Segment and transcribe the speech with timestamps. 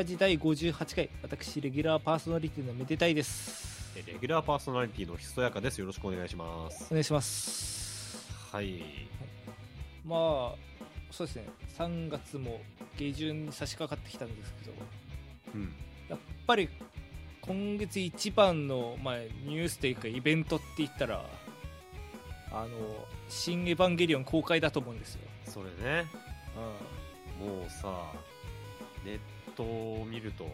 [0.00, 3.92] ラジ第58回私レギュラーパーソナリティのめでたいです。
[4.06, 5.78] レギュラーパーソナリティのひそやかです。
[5.78, 6.86] よろしくお願いします。
[6.90, 8.26] お願いします。
[8.50, 8.80] はい。
[10.06, 10.54] まあ
[11.10, 11.44] そうですね。
[11.76, 12.62] 3月も
[12.96, 14.72] 下旬に差し掛かってきたんですけど
[15.54, 15.74] うん。
[16.08, 16.70] やっぱり
[17.42, 21.22] 今月一番の、まあ、ニュースというかイベントって言ったら
[22.52, 22.68] あの
[23.28, 26.06] 「新エヴァンゲリオン」公開だと思うんですよ、それね。
[27.42, 28.10] うもうさ
[29.04, 29.18] ネッ
[29.60, 30.48] トを見るとん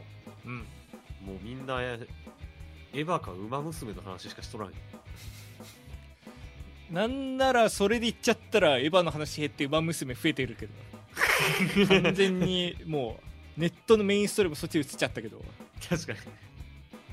[0.46, 1.98] うん、もうみんなエ
[2.92, 4.74] ヴァかウマ娘の話しかしとらんよ。
[6.90, 10.72] なんならそれで言っちゃったらエヴァの話減って馬娘増えてるけど。
[12.02, 13.18] 完全にも
[13.56, 15.44] うネットのメインストーリーもそっちに移っちゃったけど。
[15.88, 16.18] 確かに。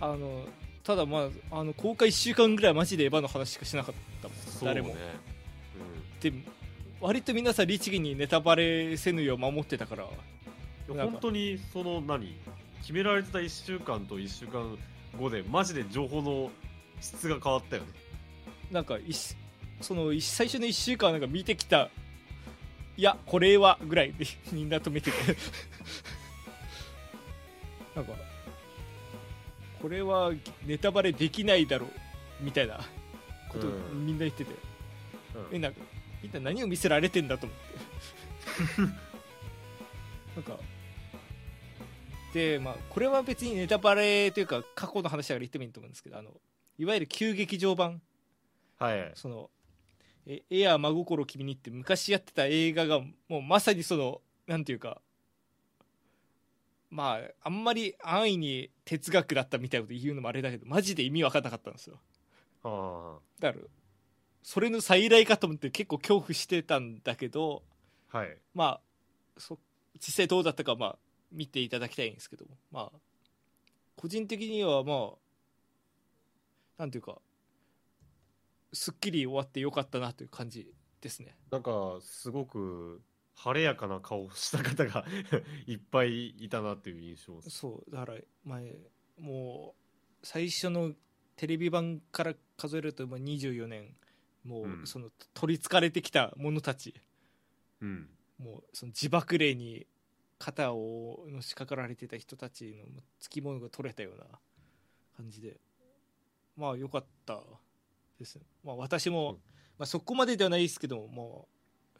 [0.02, 0.46] あの
[0.84, 4.38] ただまああの公開1週間ぐらいマジでエヴァの話しかしなかったもん。
[4.38, 4.44] ね。
[4.62, 4.96] 誰も
[6.22, 6.34] で
[7.02, 10.08] 割と皆さん律儀にネタバレせぬよう守ってたから
[10.88, 12.36] 本当にその何？
[12.82, 14.78] 決められてた1週間と1週間
[15.18, 16.52] 後でマジで情報の
[17.00, 17.88] 質が変わったよね。
[18.72, 18.98] なんか
[19.82, 21.90] そのい最初の1週間なんか見てきた。
[22.96, 25.18] いやこれはぐらいでみんな止めてて。
[27.96, 28.14] なんか
[29.82, 30.32] これは
[30.66, 32.80] ネタバレできないだろうみたいな
[33.50, 34.52] ことみんな言ってて、
[35.36, 35.56] うん。
[35.56, 35.82] えなんか
[36.22, 38.94] みんな何を見せられてんだと思って
[40.36, 40.58] なんか
[42.34, 46.32] でまあこれは別にネタバレというか過去の話だから言ってもいいと思うんですけどあの
[46.78, 48.02] いわゆる旧劇場版
[48.80, 49.12] はい。
[49.16, 49.50] その
[50.26, 55.02] えエアー真心君にって昔やってた映画がもうまさにそのなんていうか
[56.90, 62.00] まああんまり安易に哲学だったみたいなこと言うのもあれだけどマジで意味わかんなかったんですよ。
[62.64, 63.66] あだから
[64.42, 67.64] それの再来かと思って結構恐怖してたんだけど
[68.12, 68.38] あはい。
[68.54, 68.82] まあ
[69.38, 69.60] そ
[69.96, 70.98] 実際どうだったかまあ
[71.32, 72.58] 見ていただきたいんですけども。
[72.72, 73.00] まあ
[73.96, 75.18] 個人的にはまあ
[76.78, 77.22] なんていうか
[78.74, 81.36] すっきり終わってよかったなという感じですね。
[81.52, 83.02] なんかすごく
[83.36, 85.06] 晴れやかな顔をした方が
[85.68, 88.76] いっぱいいたなっていう印象そうだから前
[89.18, 89.76] も
[90.22, 90.94] う最初の
[91.36, 93.96] テレビ版から数えるとまあ24年
[94.44, 94.82] もうん。
[94.84, 96.94] うその取りつかれてきた者たち、
[97.82, 99.88] うんもうその自爆霊に
[100.40, 104.26] 肩をのしかかられてた人たちのつきものが取れたような
[105.16, 105.60] 感じで。
[106.56, 107.42] まあ良かった
[108.20, 108.46] ですね。
[108.64, 109.38] まあ私も、うん。
[109.78, 111.48] まあ、そこまでではないですけども
[111.96, 112.00] ま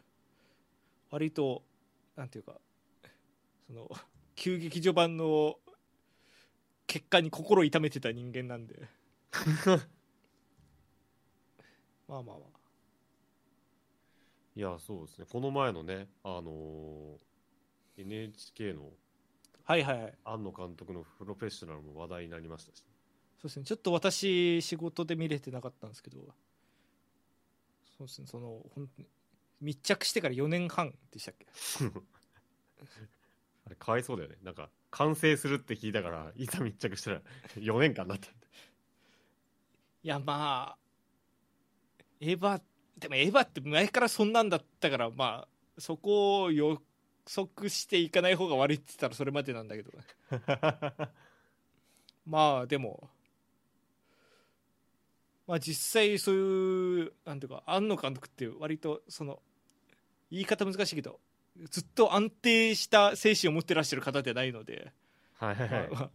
[1.10, 1.62] 割と
[2.16, 2.54] なんていうか
[3.66, 3.90] その
[4.36, 5.56] 旧劇場版の
[6.86, 8.88] 結果に心痛めてた人間なんで。
[12.06, 12.53] まあまあまあ
[14.56, 15.26] いやそうですね。
[15.30, 17.18] この前のねあのー
[17.96, 18.90] NHK の
[19.64, 20.14] はいはいはい。
[20.24, 22.82] 庵野監督のプロフェッショナルも話題になりましたし、
[23.40, 23.64] そうですね。
[23.64, 26.18] ちょっと私仕事で見れてなかったんですけど。
[27.96, 28.26] そうですね。
[28.26, 28.90] そのほん
[29.60, 31.46] 密着してから4年半でしたっけ？
[33.66, 34.36] あれかわいそうだよね。
[34.42, 37.22] なんか完成するって聞いたからいざ密着したら
[37.56, 38.32] 4年間だったい
[40.02, 40.78] やまあ
[42.20, 42.60] エヴァ
[42.98, 46.80] でもエヴァって前からそんなんだったからまあそこを予
[47.26, 49.90] 測していかない方が悪いって言ったらそれまでなんだけど。
[52.26, 53.10] まあでも
[55.46, 59.42] まあ実際そういうなんていうか庵野監督って割とその
[60.30, 61.20] 言い方難しいけど
[61.70, 64.92] ずっと安定した精神を持ってらっしゃる方ではないので、
[65.34, 65.90] はいはいはい。
[65.90, 66.10] まあ、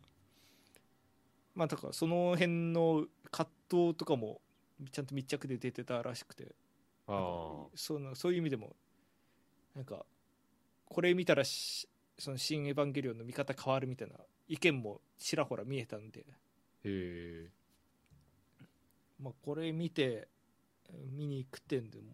[1.56, 4.42] まあだからその辺の葛藤とかも
[4.92, 6.56] ちゃんと密着で出てたらしくて
[7.76, 8.76] そのそういう意味でも
[9.76, 10.06] なんか
[10.86, 14.16] これ見たらしその「新エヴァンゲリオン」の見方変わるみたいな
[14.48, 16.26] 意見もちらほら見えたんで、へ
[16.84, 17.50] え
[19.20, 20.28] まあ、これ見て
[21.12, 22.14] 見に行くってんでも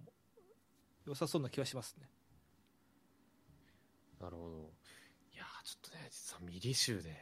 [1.06, 2.10] 良さそうな気はしますね。
[4.20, 4.74] なるほど。
[5.34, 7.16] いやーちょっとね実はミリ集で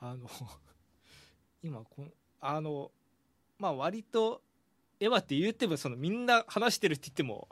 [0.00, 0.28] あの
[1.62, 2.92] 今こんあの
[3.58, 4.42] まあ割と
[5.02, 7.48] エヴァって言ってもそのみんな話してるって言っても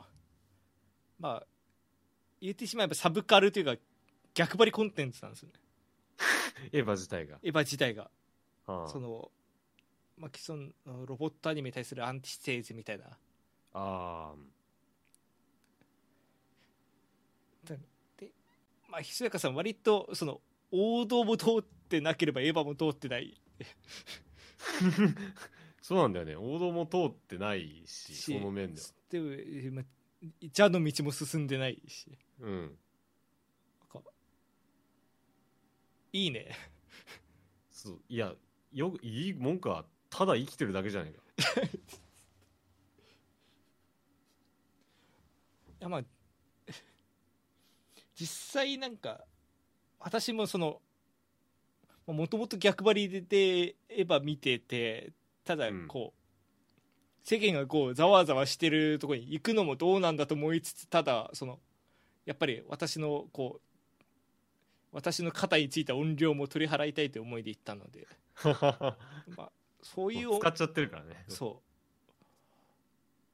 [1.19, 1.47] まあ
[2.39, 3.75] 言ってしまえばサブカルというか
[4.33, 5.55] 逆張りコンテンツなんですよね。
[6.71, 7.39] エヴァ自体が。
[7.43, 8.09] エヴァ自体が。
[8.67, 8.87] ああ。
[8.87, 9.29] その、
[10.17, 13.05] まあ、既存のロボットアニメに対するアンチテーゼみたいな。
[13.73, 14.33] あ
[18.87, 23.39] まあひそやかさん割とその王道も通ってなければエヴァも通ってない。
[23.59, 25.15] ー
[25.81, 26.35] そうなんだよね。
[26.35, 28.87] 王道も通ってないししその面では。
[29.09, 29.85] でもえまあ
[30.55, 32.17] 蛇の道も進んでないし。
[32.39, 32.77] うん。
[36.13, 36.51] いいね。
[37.71, 38.01] そう。
[38.09, 38.33] いや
[38.73, 41.21] よいいもんかただ生きてるだけじゃないか。
[45.81, 46.03] いやまあ
[48.13, 49.25] 実際なんか
[49.99, 50.79] 私もその
[52.05, 55.11] もともと逆張りででエヴァ見てて
[55.43, 55.87] ただうん。
[55.87, 56.21] こう、
[57.23, 61.59] 世間がこうざわざわしてるところに行くのもどうなんだと思いつつただその
[62.25, 63.61] やっぱり私のこう
[64.91, 68.07] 私の肩についた音量も取り払いたいという思いで行ったので、
[69.37, 69.51] まあ、
[69.81, 71.23] そういう使っちゃってるからね。
[71.29, 71.61] そ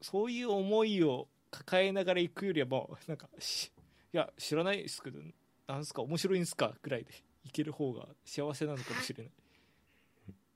[0.01, 0.03] う。
[0.03, 3.71] そういう思いを抱えながら行くよりはもうなんかし
[4.13, 5.19] いや知らないですけど
[5.67, 7.11] なんすか面白いんすかぐらいで
[7.45, 9.33] いける方が幸せなのかもしれない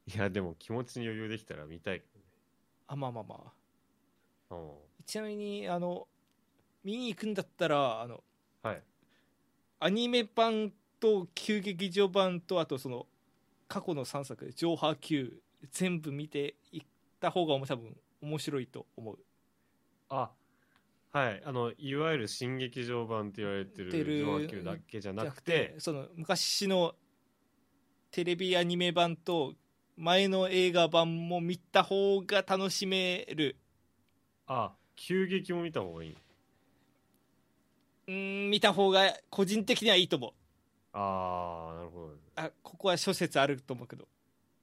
[0.07, 1.99] いやでも気持ちに余裕できたら見たい。
[1.99, 2.05] け
[2.87, 3.53] あまあまあまあ。
[4.49, 6.07] どねちなみにあの
[6.83, 8.23] 見に行くんだったらあの
[8.63, 8.83] うんはい。
[9.79, 13.07] アニメ版と旧劇場版とあとその
[13.67, 16.81] 過去の3作「上波旧」全部見ていっ
[17.19, 19.19] た方が多分面白いと思う。
[20.09, 20.31] あ
[21.11, 21.41] はい。
[21.45, 26.95] あのいわゆる新劇場版って言われてるてる上級だけじゃなくてその昔の
[28.11, 29.53] テレビアニメ版と
[30.01, 33.55] 前の映画版も見た方が楽しめる。
[34.47, 36.17] あ急激も見た方がいい。
[38.07, 40.31] うーん見た方が個人的にはいいと思う。
[40.93, 42.15] ああなるほど。
[42.35, 44.07] あここは諸説あると思うけど。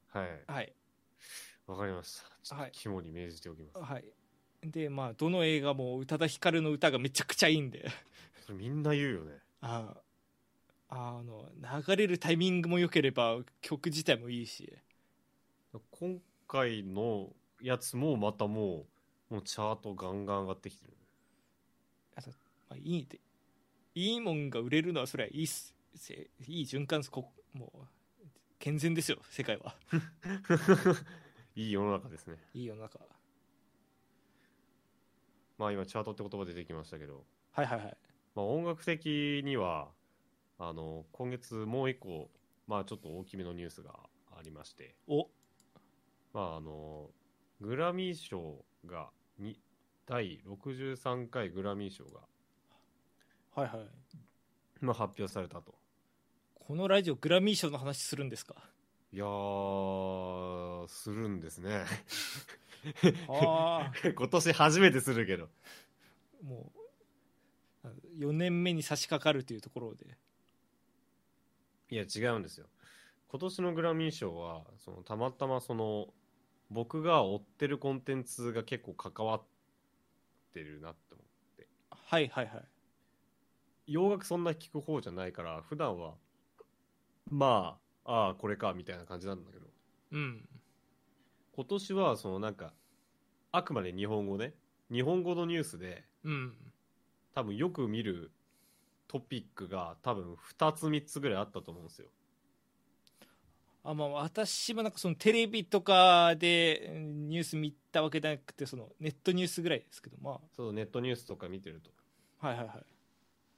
[0.08, 0.26] はい。
[0.48, 0.72] はい。
[1.68, 2.24] わかりました。
[2.42, 2.72] ちょっはい。
[2.72, 4.04] と肝に銘じておきます、はい。
[4.64, 7.88] でまあどの映画も宇多田ヒカルの歌がめちゃくちゃいいんで。
[8.50, 9.38] みんな言うよね。
[9.60, 9.94] あ
[10.88, 11.48] あの
[11.86, 14.76] 流れるタイミングも良ければ曲自体もいいし
[15.90, 17.30] 今回の
[17.60, 18.86] やつもまたも
[19.30, 20.92] うもうチャートガンガン上がってきてる。
[22.70, 23.20] まあ、いいって。
[23.94, 28.26] いいもんが売れるのはそれはいいっすせいい循環ですこもう
[28.58, 29.76] 健全ですよ世界は。
[31.54, 32.36] いい世の中ですね。
[32.54, 33.00] いい世の中。
[35.58, 37.96] まあ今チャートって言葉出てきましたけど、はいはいはい。
[38.34, 39.92] まあ、音楽的には
[40.58, 42.30] あの今月もう一個
[42.66, 44.94] まあちょっと大きめのニュースがありまして。
[45.06, 45.28] お
[46.38, 47.10] まああの
[47.60, 49.08] グラミー賞が
[49.40, 49.58] に
[50.06, 52.20] 第63回グラミー賞が、
[53.60, 53.88] はいはい。
[54.80, 55.74] まあ、発表されたと。
[56.54, 58.54] このラジオグラミー賞の話するんですか？
[59.12, 61.84] いやーするんですね。
[63.28, 65.48] あ 今年初めてするけど。
[66.40, 66.72] あも
[67.82, 70.16] う4年目に差し掛かるというところで。
[71.90, 72.68] いや違うんですよ。
[73.30, 76.14] 今年のグラミー賞はそのたまたまその
[76.70, 79.42] 僕が追ってるコンテンツが結構関わっ
[80.52, 81.28] てるなって思う
[82.10, 82.64] はいはいはい。
[83.86, 86.14] 洋楽そんな聞く方じゃないから普段は
[87.30, 89.66] まあああこれかみたいな感じなんだけど。
[90.12, 90.48] うん。
[91.54, 92.72] 今年はそのなんか
[93.52, 94.54] あくまで日本語ね。
[94.90, 96.56] 日本語のニュースでうん。
[97.34, 98.32] 多分よく見る
[99.06, 102.08] トピックが多分2つ3つぐらいあったと思うんですよ
[103.90, 111.90] あまあ私もなんかそのテレビとかでうんニュース見たわけじゃなくてそのネットニュースぐらいですけどまそうネットニュースとか見てると。
[112.40, 112.76] あはいはいはい。
[112.78, 112.82] っ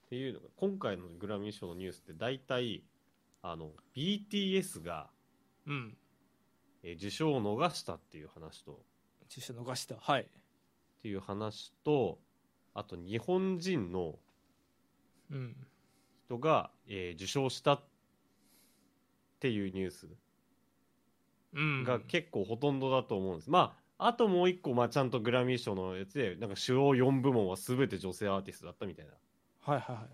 [0.08, 2.82] ていうのが今回のグラミー賞のニュースって大体
[3.42, 5.08] あの BTS が、
[5.66, 5.96] うん。
[6.82, 8.80] えー受賞を逃したっていう話と。
[9.28, 9.96] 注射逃した。
[10.00, 10.22] はい。
[10.22, 10.26] っ
[11.02, 12.18] ていう話と
[12.74, 14.18] あと日本人の
[15.30, 15.56] うん。
[16.26, 17.80] 人が、えー受賞したっ
[19.40, 20.06] ていうニュース
[21.54, 21.84] うん。
[21.84, 29.12] が結構ほとんどだと思うんです、まああともう一個、まあ、ちゃんとグラミー賞のやつでなんか主要4部門は全て女性アーティストだったみたいな
[29.60, 30.06] はいはいはい。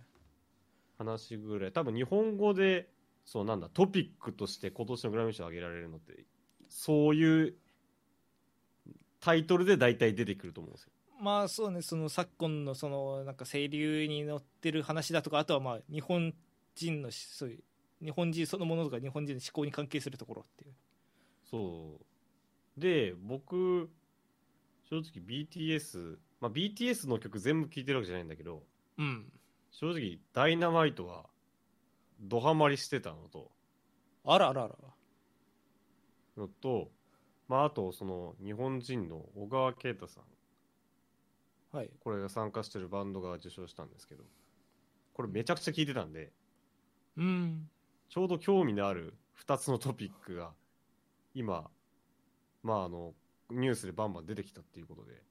[0.99, 1.73] 話ぐらい。
[1.73, 2.89] 多分日本語で
[3.25, 6.25] そうなんだトピックとして今年のグラミー賞を挙げられるのって
[6.69, 7.55] そういう
[9.21, 10.91] タイトルで大体出てくると思うんですよ。
[11.21, 16.35] まあそうねその昨今のそのなんか清流に乗ってる話だとかあとはまあ日本
[16.75, 17.61] 人のそういう
[18.03, 20.75] 日本人そのものとか日本人の思考に関係するところっていう。
[21.51, 21.99] そ
[22.77, 22.81] う。
[22.81, 23.91] で僕
[24.91, 28.63] 正直 BTS、まあ、BTS の曲全部聴いてるわけじゃないんだけど
[28.99, 29.33] うん。
[29.71, 31.27] 正直ダイナマイトは
[32.21, 33.51] ドハマりしてたのと。
[34.25, 34.75] あらあらあら。
[36.37, 36.91] のと、
[37.49, 41.77] まあ、あとその日本人の小川慶太さん。
[41.77, 41.91] はい。
[42.01, 44.25] これが参加してるバンドが受賞したんですけど
[45.15, 46.33] これめちゃくちゃ聴いてたんで。
[47.17, 47.71] うん
[48.09, 50.53] ちょうど興味のある2つのトピックが
[51.35, 51.71] 今
[52.63, 53.15] まああの
[53.51, 55.23] ニュースでバンバン出てきたっていうことで。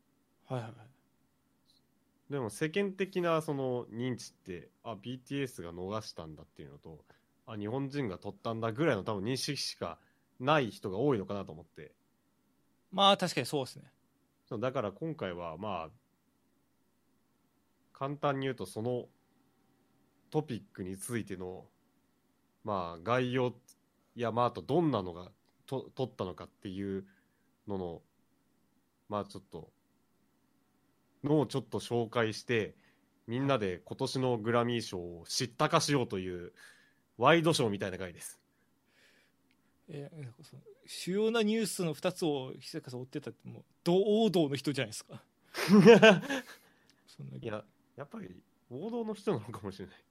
[0.47, 2.31] はいはいはい。
[2.31, 7.03] でも世間的なその認知ってあ BTS が逃したんだっていうのと
[7.45, 9.99] あ日本人が取ったんだぐらいの多分認識しか
[10.39, 11.91] ない人が多いのかなと思って。
[12.91, 13.91] まあ確かにそうですね。
[14.47, 15.89] そうだから今回はまあ
[17.93, 19.05] 簡単に言うとその
[20.29, 21.65] トピックについての
[22.65, 23.53] まあ概要
[24.15, 25.31] やまああとどんなのが
[25.67, 27.05] と取ったのかっていう
[27.67, 28.01] のの
[29.07, 29.69] まあちょっと
[31.23, 32.75] のをちょっと紹介して
[33.27, 36.51] みんなで今年のグラミー賞を知ったかしようという
[37.17, 38.39] ワイドショーみたいな回です。
[39.87, 40.09] え
[40.87, 45.21] 主要なニュースの2つを久坂さん追ってたってもう同王道の人じゃないですか
[47.41, 47.63] いや
[47.95, 48.41] やっぱり
[48.71, 50.04] 王道の人なのかもしれない。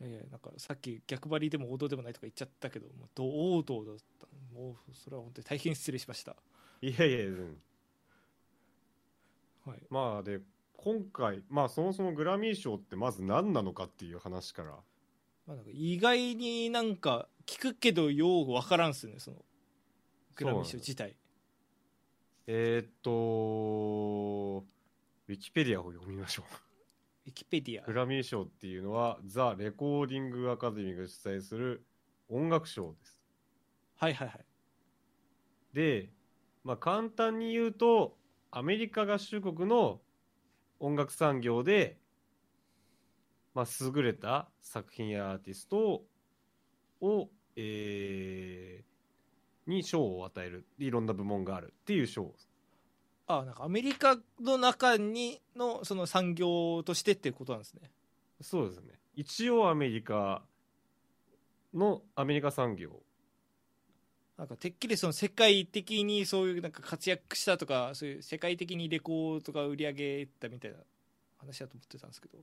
[0.00, 3.24] いやいやなんかさっき逆張りでも王道でもないとか言っちゃったけどもう同
[3.56, 4.26] 王道だった。
[4.54, 6.36] もうそれは本当に大変失礼しました。
[6.80, 7.56] いやいや、うん。
[9.66, 9.82] はい。
[9.90, 10.40] まあで
[10.76, 14.70] 今回まあそもそもグラミー賞ってまず何なのかっていう話から。
[15.46, 19.44] まあ、なんか意外になんか聞くけどようわからんっすよねその
[20.36, 21.16] グラミー賞自体。
[22.46, 24.64] えー、っと
[25.26, 26.44] ウィキペディアを読みましょ
[27.26, 31.86] ウィキペディアうグラミー賞っていうのはザ・レコーディング・アカデミーが主催する
[32.28, 33.22] 音楽賞です。
[33.96, 34.44] はいはいはい。
[35.72, 36.10] で
[36.62, 38.16] まあ簡単に言うと
[38.50, 40.00] アメリカ合衆国の
[40.80, 41.98] 音楽産業で
[43.54, 46.02] まあ、優れた作品やアーティスト
[47.00, 48.94] を、えー
[49.66, 50.66] に賞を与える。
[50.78, 52.34] いろんな部門があるっていう賞
[53.26, 57.90] あなんかアメリカの中にのその産業としてっていうことなんですね。
[58.40, 58.92] そうですね。
[59.14, 60.42] 一応アメリカ
[61.72, 63.02] のアメリカ産業。
[64.36, 70.78] なんかてっきりその世界的にそういうなんか活躍したとかそういう世界的にレコードが売り上げたみたいな
[71.38, 72.38] 話だと思ってたんですけど。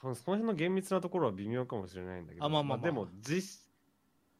[0.00, 3.60] 多分その辺の厳密なところは微妙かもしれないんだけどあまあまあまあでも実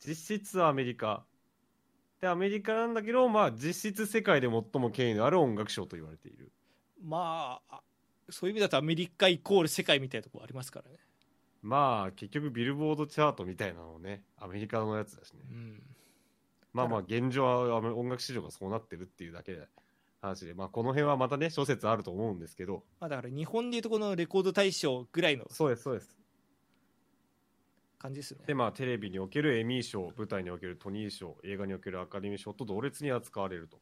[0.00, 1.25] 実質はアメリカ
[2.24, 6.50] でアメリカなんだけど、まあ、実質世界で最も権威のある音楽賞と言われている。
[7.02, 7.80] まああ
[8.30, 10.96] そういう意味だとアメリカイコール世界みたいなところありますからね。
[11.60, 15.40] まあ結局ビルボードチャートみたいなのねアメリカのやつだしね。
[15.50, 15.82] うん。
[16.72, 19.68] まあまあ現状は音楽市場がそうなってるっていうだけで
[20.22, 20.54] 話で。
[20.54, 22.84] まあこの辺はまたね諸説あると思うんですけど。
[23.00, 26.16] まあ、だから日本でいうとこのレコード大賞ぐらいのそうですそうです
[28.04, 28.44] 感じですよね。
[28.46, 33.78] でまあテレビにおけるエミー賞舞台におけるトニー賞映画におけるアカデミー賞と同列に扱われると。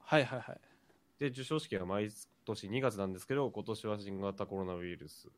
[0.00, 0.60] はいはいはい。
[1.18, 2.08] で授賞式は毎
[2.46, 5.28] 年2月なんですけど今年は新型コロナウイルス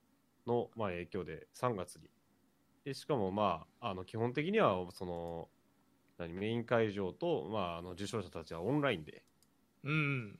[0.46, 2.08] の、まあ、影響で3月に。
[2.84, 5.48] でしかもまああの基本的にはその
[6.16, 9.24] 何メイン会場と、まあ、あの受賞者たちはオンラインで
[9.82, 10.38] うん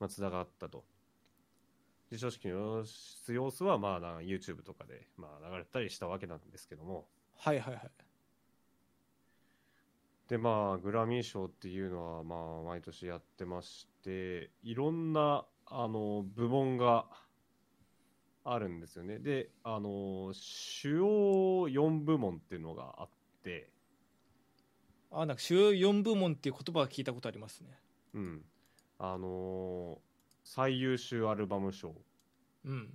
[0.00, 0.84] まあ、つながったと。
[2.10, 2.84] 授賞式の
[3.28, 7.06] 様子は、まあ、なんか YouTube とかで、まあ、流れたりしたわけなんですけども。
[7.38, 7.90] はいはいはい。
[10.28, 17.06] で、まあ、グラミー賞っていうのは、まあ、毎年やってまして、いろんな、あの、部門が
[18.44, 19.18] あるんですよね。
[19.18, 21.06] で、あの、主要
[21.68, 23.08] 4部門っていうのがあっ
[23.42, 23.70] て、
[25.10, 27.68] あなんか主要4部門っていう言葉は聞いたことありますね。
[28.14, 28.44] うん。
[28.98, 29.98] あの
[30.44, 31.94] 最優秀アルバム賞、
[32.64, 32.90] うん。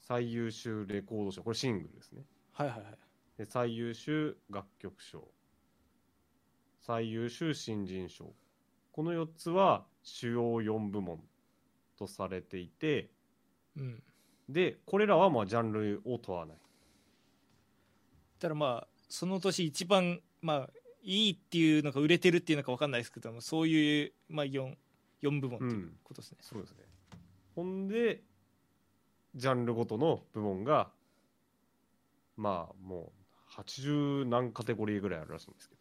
[0.00, 2.22] 最優秀レコード賞、これシングルですね。
[2.52, 3.09] はいはいはい
[3.40, 5.26] で最優秀楽曲賞。
[6.82, 8.34] 最優秀新人賞。
[8.92, 11.20] この4つは主要4部門
[11.98, 13.08] とされていて
[13.78, 14.02] うん。
[14.50, 16.58] でこれらはまあジャンルを問わない。
[18.38, 20.70] ただまあその年一番まあ
[21.02, 24.74] いいっていうのか売れてるっていうのか分かんないですけどもそういう、まあ、4,
[25.22, 26.76] 4部門っていうことですね、そうですね。
[27.56, 28.20] ほんで
[29.34, 30.90] ジャンルごとの部門が
[32.36, 33.19] まあもう
[33.56, 35.80] 80何カテゴリーぐらいあるらしいんですけど、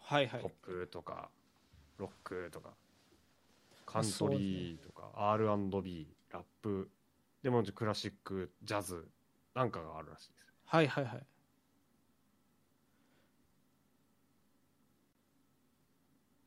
[0.00, 0.40] はいはい。
[0.40, 1.28] ポップとか
[1.98, 2.70] ロックとか
[3.84, 6.90] カントリーとか R&B ラップ
[7.42, 9.06] でもクラシックジャズ
[9.54, 10.46] なんかがあるらしいです。
[10.66, 11.26] はいはいはい。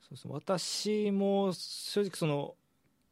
[0.01, 2.55] そうそう私も正直その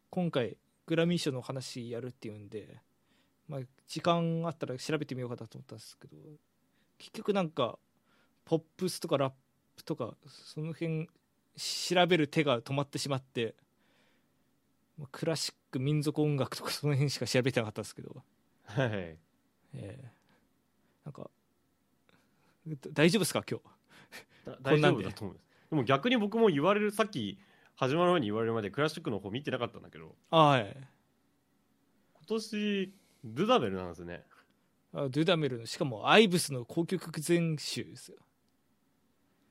[0.10, 2.82] 今回グラミー賞の話やるっていうんで、
[3.48, 6.18] まあ、時間あったら調べてみようかなと思ったんですけど
[6.98, 7.78] 結局なんか
[8.46, 9.34] ポップスとかラッ
[9.76, 11.08] プとかその辺
[11.56, 13.56] 調べる手が止まってしまって
[14.98, 18.24] まあクラシック民族音楽とかその辺しか調べてなかったんですけど。
[18.66, 18.90] はい。
[18.94, 19.18] え
[19.74, 20.12] え。
[21.06, 21.30] なんか
[22.68, 23.44] だ大丈夫ですか？
[23.50, 24.50] 今日。
[24.50, 25.40] だ 大丈夫だと思うん
[25.70, 27.38] でも逆に僕も言われるさっき
[27.76, 30.64] 始まる前に言われるまでクラシックの方見てなかったんだけどあはい。
[32.14, 32.94] 今年
[33.34, 34.24] ドゥダベルなんですね。
[34.94, 38.18] あドゥダメルのしかもアイブスの交響曲全集ですよ。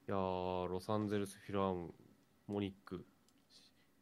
[0.09, 1.91] いやーロサンゼルスフィラー
[2.47, 3.05] モニック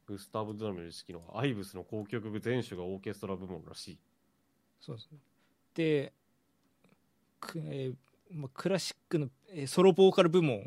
[0.06, 3.98] グスタブ・ドゥダメル式のアイブスの交響曲全集がオーケストラ部門らしい。
[4.80, 5.18] そうですね。
[5.74, 6.12] で、
[7.40, 7.94] くえー
[8.30, 10.58] まあ、クラシックの、えーソロボーカル部門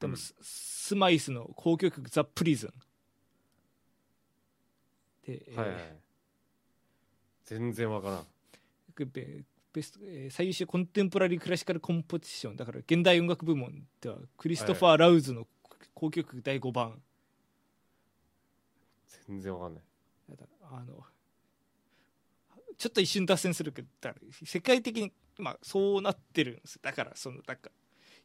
[0.00, 0.16] でも、うん。
[0.16, 2.72] ススマイスの交響曲「ザ・プリズン」
[5.26, 5.96] で、えーはいはい
[7.48, 8.26] 全然わからん。
[8.94, 12.56] ベベスト、えー最優秀コンテンポラリークラシカルコンポジション。
[12.56, 15.46] だから現代音楽部門ではクリストファー・ラウズの
[15.94, 17.00] 交響曲第5番、
[19.26, 19.82] 全然わかんない。
[20.70, 21.06] あの
[22.76, 23.88] ちょっと一瞬脱線するけど
[24.44, 26.78] 世界的に、まあ、そうなってるんです。
[26.82, 27.70] だからそのなんか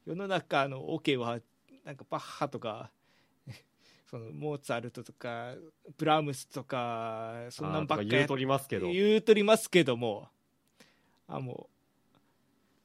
[0.05, 1.39] 世の中のオ、ケは
[1.85, 2.91] なんかバッハとか
[4.13, 5.55] そのモーツァルトとか
[5.97, 8.91] ブラームスとかそんなんばっか言うとりますけど。
[8.91, 10.27] 言うとりますけども
[11.27, 11.73] あもう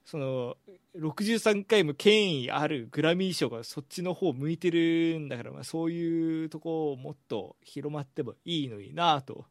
[0.06, 0.56] その
[0.97, 9.44] 63回も権威あるグラミー賞がそっちの方向いてるんだから、まあ、そういうとこをもっと広まってもいいのになと。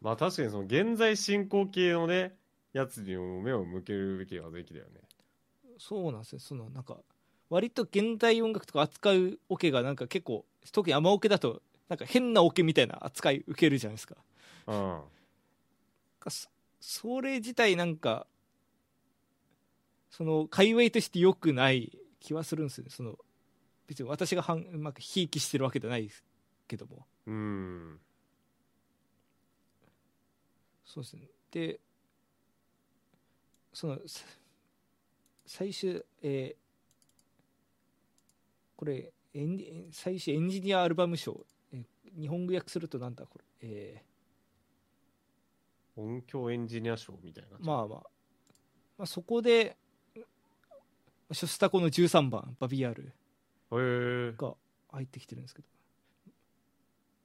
[0.00, 2.34] まあ確かにその現在進行形のね
[2.72, 5.00] やつにも目を向けるべきはべきだよね。
[5.78, 6.38] そうなんですよ。
[6.40, 6.96] そのなんか
[7.50, 14.16] 割と現代音楽とか扱うオケがなんか結構特に雨オケだとなんか変なオケみたいな扱い受けるじゃないですか。
[14.68, 15.00] うん。
[16.20, 16.48] かそ
[16.80, 18.26] それ自体なんか
[20.10, 22.90] その界隈として良くない気はするんですよね。
[22.90, 23.16] その
[23.88, 26.22] 別に私がはんうまくひいきしてるわけじゃないです
[26.68, 27.04] けども。
[27.26, 27.98] うん。
[30.84, 31.22] そうですね。
[31.50, 31.80] で
[33.72, 34.24] そのさ
[35.46, 36.59] 最終えー
[38.80, 41.84] これエン最終エンジニアアルバム賞、えー
[42.18, 43.68] 日本語訳するとなんだこれ？
[43.68, 46.00] えー。
[46.00, 47.58] 音響エンジニア賞みたいな。
[47.60, 47.98] まあまあ、
[48.98, 49.76] まあ、そこで
[51.32, 53.12] ショスタコの13番バビアー。
[53.70, 54.54] ルが
[54.92, 55.68] 入ってきてるんですけど。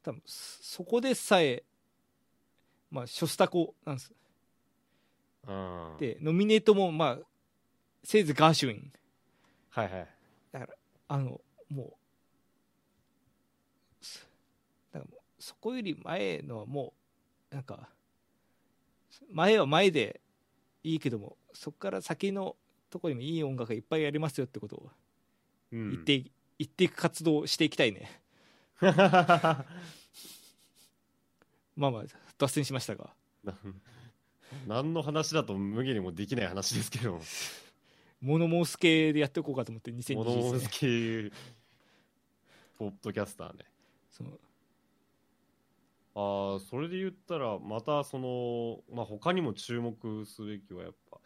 [0.04, 1.64] 多分そそこでさえ
[2.92, 4.14] まあショスタコなんです。
[5.48, 7.20] うんでノミネートもまあ
[8.04, 8.92] せいぜいガーシュウィン。
[9.70, 10.08] はいはい。
[11.08, 11.40] あの
[11.70, 11.98] も
[14.02, 14.28] うす
[14.92, 16.94] だからそこより前のはも
[17.52, 17.90] うなんか
[19.32, 20.22] 前は前で
[20.84, 22.56] いいけどもそこから先の
[22.90, 24.90] ところにもいい音楽がいっぱいありますよってことを
[25.72, 25.92] うん。
[25.92, 28.22] 言ってい、言っていく活動をしていきたいね。
[28.82, 29.66] ま
[31.88, 32.04] あまあ
[32.38, 33.14] 脱線しましたが。
[33.44, 33.58] な
[34.68, 37.22] 何の話だと無限にもできない話ですけど
[38.26, 40.54] 物申す系でやっていこうかと思ってモノ2021年。
[40.54, 41.32] モス系
[42.78, 43.66] ポッドキャスターね。
[44.10, 44.32] その
[46.18, 51.20] ああそれで言ったらまたそのまあ他にも注目すべきはやっぱ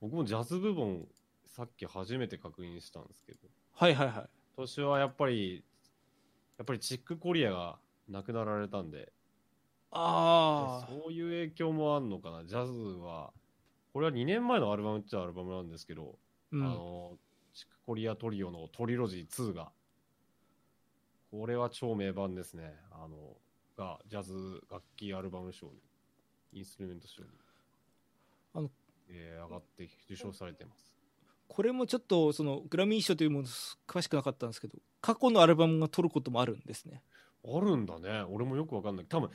[0.00, 1.06] 僕もジャズ部門
[1.46, 3.38] さっき初めて確認したんですけど。
[3.72, 4.14] はいはいはい。
[4.56, 5.64] 今年はやっぱり
[6.58, 9.12] やっぱりチックコリアが亡くなられたんで。
[9.92, 12.44] ああそういう影響もあるのかな。
[12.44, 13.32] ジャズは
[13.92, 16.16] これは2年前のアルバムっちゃアルバムなんですけど、
[16.52, 16.62] うん。
[16.62, 17.18] あの
[17.54, 19.72] チックコリアトリオのトリロジー2が
[21.30, 22.74] これは超名盤ですね。
[22.90, 23.36] あの
[23.76, 25.72] がジャズ楽器アルバム賞に
[26.52, 27.28] インストゥルメント賞に
[28.54, 28.70] あの
[29.08, 30.94] えー上がって受賞されてます。
[31.48, 33.48] これもちょっとそのグラミー賞というもの
[33.88, 37.02] 詳しくなかったんですけど過去のアルバムが取ることもあるんですね。
[37.44, 38.22] あるんだね。
[38.28, 39.06] 俺もよくわかんない。
[39.06, 39.30] 多分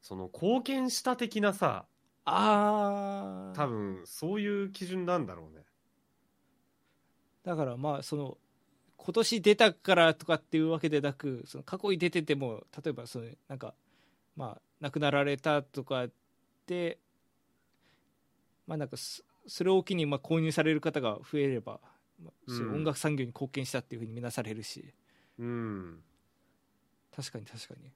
[0.00, 1.88] その貢献した的なさ
[2.24, 5.65] ああ多分そういう基準なんだろうね
[7.46, 8.36] だからまあその
[8.98, 13.72] 今年出たからとかっていうわけでなくその過去に出てても例えばそのなんか
[14.36, 16.08] まあ亡くなられたとか
[16.66, 16.98] で
[18.66, 21.78] まあなんかそそれを機にまあ購入される方が増えれば、
[22.48, 24.92] 音楽産業に貢献したっていうふうに見なされるし。
[25.38, 26.02] うん。
[27.14, 27.90] 確かに確かに。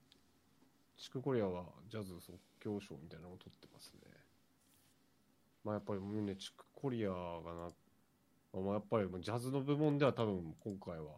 [0.97, 3.99] チクコリアはジャズ即興賞みたいなのを取ってますね。
[5.63, 7.69] まあやっぱりね、チクコリアがな、
[8.53, 11.15] まあ、やっぱりもうジャズの部門では多分今回は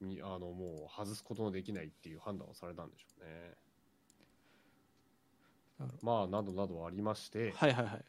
[0.00, 3.54] みあのもう外すことのできないっていう判断をされたんでしょうね。
[6.02, 8.04] まあなどなどありまして、はいはいはい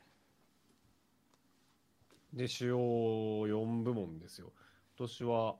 [2.33, 4.51] で主要4部門ですよ。
[4.97, 5.55] 今年は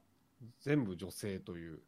[0.59, 1.79] 全部女性という。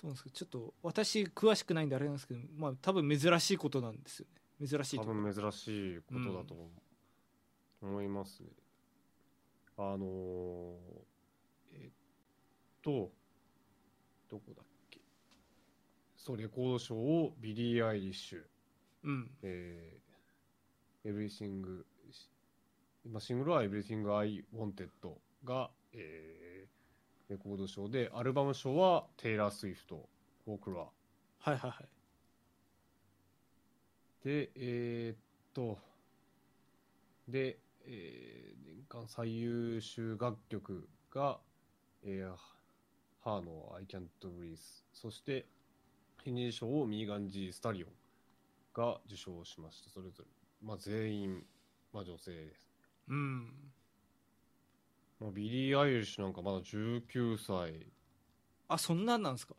[0.00, 0.30] どうなんですか？
[0.30, 4.26] ちょっと私詳しくないんであれなんですけどまあ多分珍しいことなんですよ
[4.60, 6.54] ね珍しい多分珍しいことだと
[7.80, 8.50] 思いますね。
[9.80, 10.74] あのー
[11.74, 11.90] えっ
[12.82, 13.12] と、
[14.28, 15.00] どこだっけ？
[16.16, 18.42] そう、レコード賞をビリー・アイリッシュ、
[19.04, 21.86] うんえー、 Everything、
[23.08, 24.88] まあ、シングルは Everything I Wanted
[25.44, 30.08] が、えー、レコード賞で、アルバム賞はテイラー・スウィフト、
[30.44, 30.80] folklore。
[30.80, 31.88] はいはいはい
[34.24, 35.16] で、えーっ
[35.54, 35.78] と、
[37.28, 41.38] で、えー年間最優秀楽曲が、
[42.02, 42.36] えー、
[43.22, 44.56] ハーの I Can't Breathe。
[44.94, 45.46] そして、
[46.22, 47.90] ヒニー賞をミーガン・ジー・スタリオン
[48.72, 49.90] が受賞しました。
[49.90, 50.28] それぞれ。
[50.66, 51.46] まあ、全員、
[51.92, 52.62] まあ、女性です。
[53.08, 53.46] うん
[55.20, 57.86] まあ、ビリー・アイリッシュなんかまだ19歳、
[58.68, 59.54] あそんなんなんですか？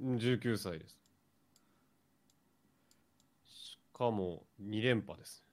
[0.00, 0.98] うん19歳です。
[3.44, 5.43] しかも、2連覇です。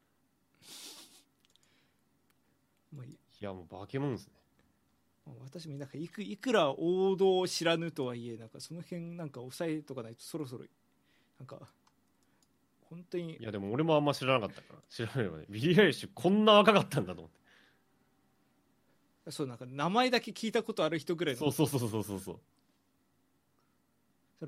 [2.96, 4.34] まあいいや、もう化け物ですね。
[5.26, 10.66] まあ私もなんかいくいくら王道を知らぬとはいえなんかその辺なんか抑えとかないとそろそろ
[11.40, 11.60] なんか
[12.90, 14.80] 本当にいや、でも俺もあんま知らなかったから。
[14.90, 15.46] 知らないよね。
[15.50, 17.32] ビリー・アイリッシュこんな若かったんだと思っ
[19.26, 19.32] て。
[19.32, 22.40] そうなんか名前だけ聞いたことある人ぐらいのそうそうそうそうそうそう。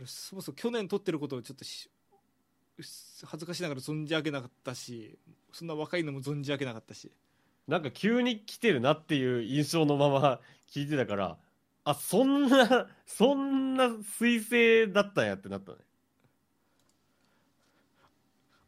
[0.08, 1.90] そもそも去年獲ってることをちょっとし
[3.24, 5.20] 恥ずかしながら存じ上げなかったし
[5.52, 7.12] そんな若いのも存じ上げなかったし
[7.68, 11.38] なんか急に来てるなっていう印象のまま聞いてたから、
[11.86, 15.78] あ、そんな、 そんな彗星だったんやってなったね。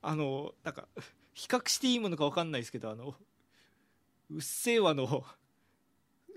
[0.02, 0.88] あのなんか
[1.34, 3.16] 比較していいものか分かんないですけどあの
[4.30, 5.26] 「うっせぇわ」の僕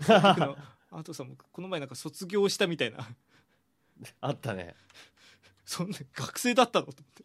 [0.08, 0.56] の
[0.90, 3.06] アートさんもこの前なんか卒業したみたいな
[4.22, 4.74] あったね。
[5.66, 7.24] そんな学生だったのと思って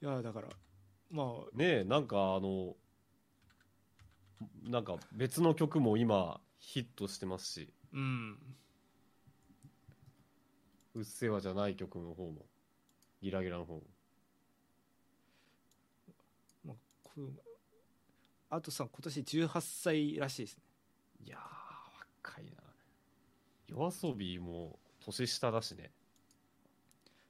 [0.02, 0.48] いやだから
[1.10, 2.76] まあねえ、なんかあの、
[4.62, 8.38] なんか別の曲も今ヒットしてますし、うん
[10.94, 12.46] うっせぇわじゃない曲の方も、
[13.20, 13.82] ギラギラの方も。
[16.64, 17.30] まあこう
[18.48, 20.62] アートさん今年18歳らしいですね
[21.26, 21.40] いやー、
[22.24, 22.62] 若いな。
[23.68, 25.90] 夜遊びも年下だしね。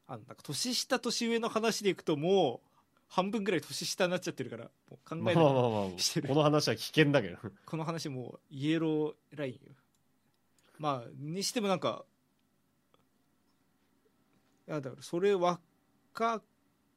[0.06, 2.69] あのなんか年下年上の話でいくともう
[3.10, 7.36] 半分ぐらい年下になっちゃってるからもう考えまないあまあまあまあ、してるこの話は危険だけど。
[7.66, 9.58] この話もうイエローラインよ
[10.78, 12.04] まあにしてもなんか
[14.68, 15.60] いやだからそれ若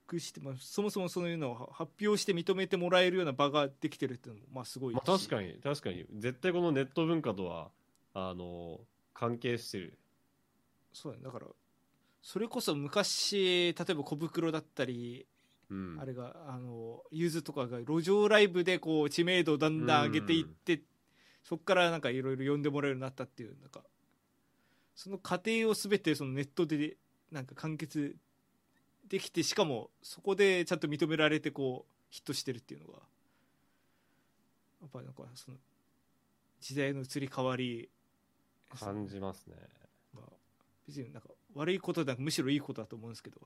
[0.06, 6.06] くして、まあ、そもそもそういうのを発表して認めてもらえるような場ができてるっていうのもまあすごいし、まあ確かに、確かに。
[6.20, 7.72] 絶対このネット文化とは、
[8.14, 8.82] あの、
[9.14, 9.98] 関係してる。
[10.94, 11.48] そうだ,、ね、だから
[12.22, 15.26] それこそ昔例えば小袋だったり、
[15.74, 15.98] うん。
[16.00, 20.82] あれがあのゆずとかが路上ライブでこう知名度をだんだん上げていって、
[21.44, 23.82] そこからなんかいろいろ呼んでもらえるようになったっていうなんか
[24.96, 26.98] その過程を全てそのネットで
[27.32, 28.16] なんか完結
[29.10, 32.94] できてしかもそこでちゃんと認められてこうヒットしてるっていうのが
[34.82, 35.58] やっぱりなんかその
[36.62, 37.90] 時代の移り変わり
[38.80, 39.56] 感じますね。
[40.14, 40.32] まあ、
[40.88, 43.42] 別になんか悪いことでなくむしろいいことだと思うんですけど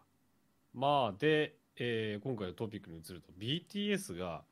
[0.77, 4.43] まあ、で、えー今回のトピックに移ると、BTS が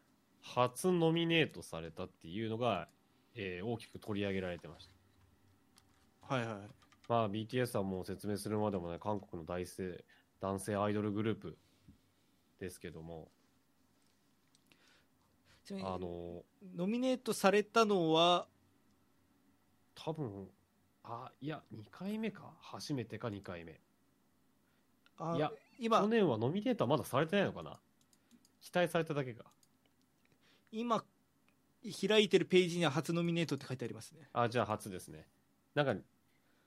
[0.41, 2.87] 初ノミネートされたっていうのが、
[3.35, 6.35] えー大きく取り上げられてました。
[6.35, 6.57] はいはい
[7.07, 10.03] まあ、BTS はもう説明するまでもない韓国の大性
[10.41, 11.57] 男性アイドルグループ
[12.59, 13.29] ですけども、
[15.83, 16.43] あの、
[16.75, 18.47] ノミネートされたのは
[19.95, 20.47] 多分、
[21.03, 22.53] あ、いや、2回目か。
[22.59, 23.79] 初めてか2回目。
[25.17, 27.79] あいや今去年はノミネートはまだされてないのかな？
[28.61, 29.45] 期待されただけか。
[30.71, 31.03] 今
[32.01, 35.27] 開いてるページには初ノミネートって書いてありますねあ、じゃあ初ですね。
[35.75, 35.95] なんか、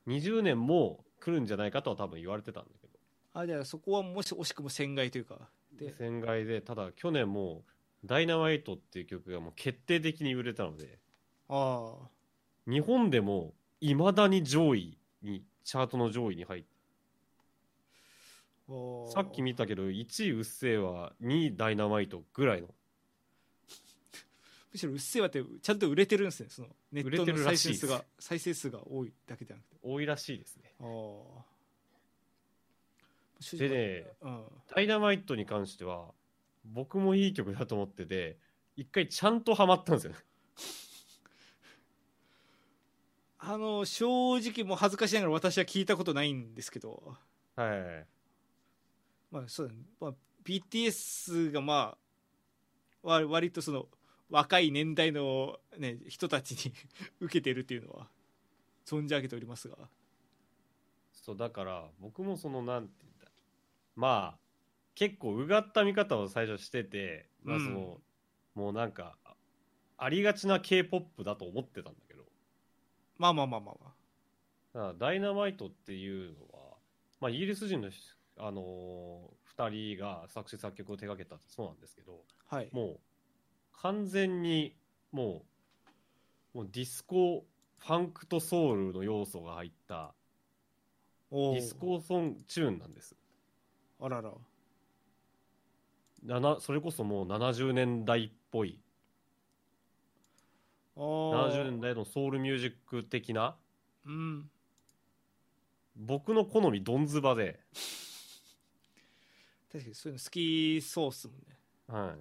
[0.06, 2.98] 20年も来るんじゃないかとは多分言われてたんだけど。
[3.34, 7.64] あじゃあそこはもし惜しくも船外というかで戦外で、ただ去年も、
[8.04, 10.98] ダイナマイトっていう曲がもう決定的に売れたので、
[11.48, 16.68] ああ日本でも未だに上位に、チャートの上位に入って、
[19.12, 22.68] さっき見たけど、1位うっせぇわ、2位ダイナマイトぐらいの。
[24.72, 30.74] むしろ「うっせぇわ」ってちゃんと売れてるんですねそのネットの再生数が再生数が多いだけじゃなくて多いらしいですね。
[33.56, 34.06] で直ね、
[34.74, 36.12] ダイナマイトに関しては、
[36.64, 38.36] 僕もいい曲だと思ってて、
[38.76, 40.18] 一回ちゃんとハマったんですよね。
[43.38, 47.16] あの正直もう恥ずかしながら私は聞いたことないんですけど
[47.54, 48.06] はい。
[49.30, 50.14] まあそうだね、まあ、
[50.44, 51.96] BTS がま
[53.04, 53.86] あわ割とその
[54.30, 56.72] 若い年代の、ね、人たちに
[57.20, 58.08] 受けてるっていうのは
[58.84, 59.76] 存じ上げておりますが。
[61.12, 63.30] そう、だから、僕もその、なんて言うんだ。
[63.96, 64.38] まあ、
[64.94, 68.00] 結構うがった見方を最初してて、まあその
[68.54, 69.36] もうなんかあ
[69.96, 72.24] ありがちな k p o p だと思ってたんだけど。
[73.16, 73.74] まあまあまあまあ
[74.74, 74.94] まあ。
[74.98, 76.76] ダイナマイトっていうのは、
[77.20, 77.90] まあ、イギリス人の、
[78.38, 82.68] あのー、2人が作詞作曲を手掛けたそうなんですけどはい。
[82.72, 82.98] もう
[83.80, 84.76] 完全に
[85.12, 85.42] も
[86.54, 87.44] うもうディスコ
[87.78, 90.12] ファンクとソウルの要素が入った
[91.30, 93.14] ディスコソングチューンなんです。
[94.00, 94.30] あらら。
[96.60, 98.80] それこそもう70年代っぽい。
[100.96, 101.52] あー。
[101.52, 103.56] 70年代のソウルミュージック的な
[104.06, 104.50] うん。
[105.96, 107.60] 僕の好みドンズバで、
[109.70, 111.58] 確かにそういうの好きそうっすもんね。
[111.86, 112.16] はい。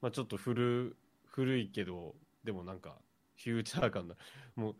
[0.00, 2.14] まあ、ちょっと古古いけど
[2.44, 2.96] でもなんか
[3.36, 4.16] フューチャー感だ
[4.56, 4.74] も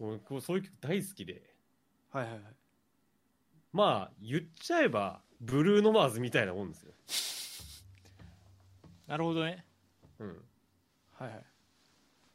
[0.00, 1.54] うもうこうそういう曲大好きで。
[2.10, 2.42] はいはいはい。
[3.72, 6.94] まあ言っちゃえばブルーノマーズみたいなもんですよ、
[9.06, 9.64] なるほどね。
[10.18, 10.44] うん、
[11.12, 11.44] はいはい。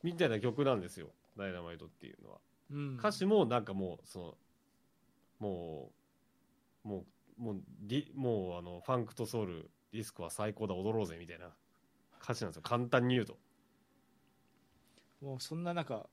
[0.03, 2.41] みたいな曲なんですよ「ダイナマイト」っていうのは。
[2.69, 2.97] うん。
[2.97, 4.37] 歌詞もなんかもうその
[5.39, 5.91] も
[6.85, 7.05] うもう
[7.37, 11.47] もうディもうあのファンクとソウルディスコは最高だ踊ろうぜみたいな。
[12.21, 12.61] 歌詞なんですよ。
[12.61, 13.37] 簡単に言うと。
[15.21, 16.07] もうそんななんか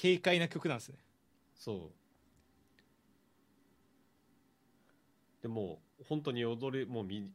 [0.00, 0.98] 軽快な曲なんですね。
[1.54, 1.90] そ
[5.40, 5.42] う。
[5.42, 7.28] でもう本当に踊りもうミ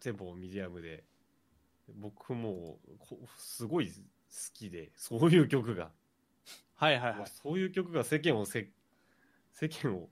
[0.00, 1.04] テンポもミディアムで。
[2.00, 3.94] 僕もうこすごい好
[4.54, 5.90] きでそういう曲が、
[6.76, 7.26] はいはいはい。
[7.26, 8.70] そういう曲が世間をせ
[9.52, 10.08] 世間を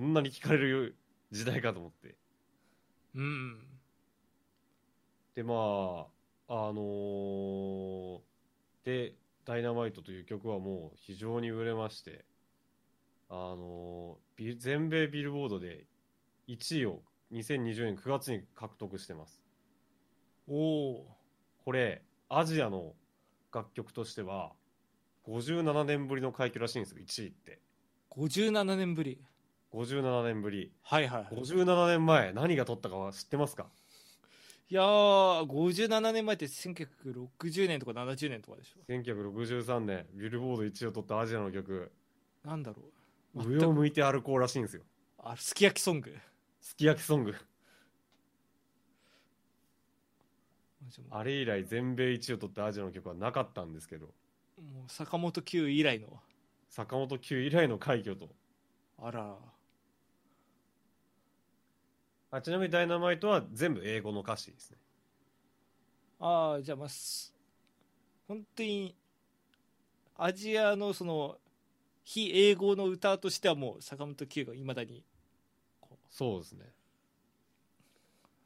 [0.00, 0.96] こんなに聴かれる
[1.30, 2.16] 時代かと思って。
[3.14, 3.58] うん
[5.34, 6.06] でま
[6.48, 8.20] ああのー
[8.82, 12.24] で「ダイナマイト」という曲はもう非常に売れまして
[13.28, 15.84] あのービ全米ビルボードで
[16.48, 19.42] 1位を2020年9月に獲得してます。
[20.48, 21.16] おお
[21.62, 22.94] これアジアの
[23.52, 24.54] 楽曲としては
[25.26, 27.60] 57年ぶりの快挙らしいんですよ1位って。
[28.12, 29.22] 57年ぶり
[29.72, 30.72] 57年ぶり。
[30.82, 31.34] はいはいはい。
[31.34, 33.66] 57年前何が取ったかは知ってますか？
[34.68, 38.92] いやー57年前って1960年とか70年とかでしょ。
[38.92, 41.90] 1963年ビルボード1位を取ったアジアの曲。
[42.44, 42.82] なんだろ
[43.34, 43.48] う。
[43.48, 44.82] 上を向いて歩こうらしいんですよ。
[45.18, 46.16] あすき焼きソング。
[46.60, 47.34] すき焼きソング。
[51.10, 54.06] あれ以来全米一位を取ったアジアの曲はなかったんですけど。
[54.06, 56.20] もう坂本九以来の。
[56.68, 58.28] 坂本九以来の快挙と。
[58.98, 59.36] あら
[62.30, 64.78] あちなみに「ダイナマイト」は全部英語の歌詞ですね。
[66.18, 67.34] ああじゃあまあす
[68.28, 68.94] 本当に
[70.16, 71.38] アジアのその
[72.04, 75.04] 非英語の歌としてはもう坂本九がいまだに
[75.80, 76.66] こそうですね。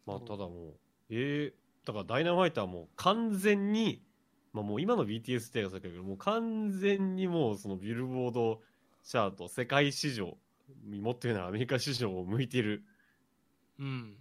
[0.06, 0.74] まあただもう
[1.10, 4.02] えー、だから「ダイナマイト」はもう完全に
[4.52, 8.62] まあもう今の BTS ってやつだけどもう完全にもうそのビルボード
[9.02, 10.38] チャート世界市場
[10.86, 12.84] もっと言うならアメリカ市場を向いてる
[13.78, 14.16] ううん。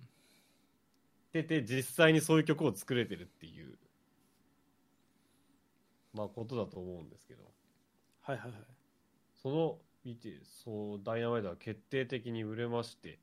[1.32, 3.78] てて実際にそういう曲を作れてるっていう
[6.13, 7.44] まあことだと思うんですけど。
[8.22, 8.62] はいはいはい
[9.42, 13.20] その見てそうダイナマイトは決定的に売れまして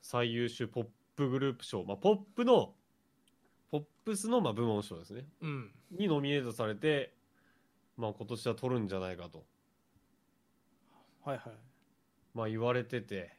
[0.00, 2.74] 最優秀ポップグループ賞、まあ、ポップの
[3.70, 5.24] ポップスのまあ部門賞ですね。
[5.40, 5.70] うん。
[5.90, 7.14] にノミネートされて、
[7.96, 9.44] まあ、今年は取るんじゃないかと、
[11.24, 11.52] はいはい。
[12.34, 13.30] まあ、言われてて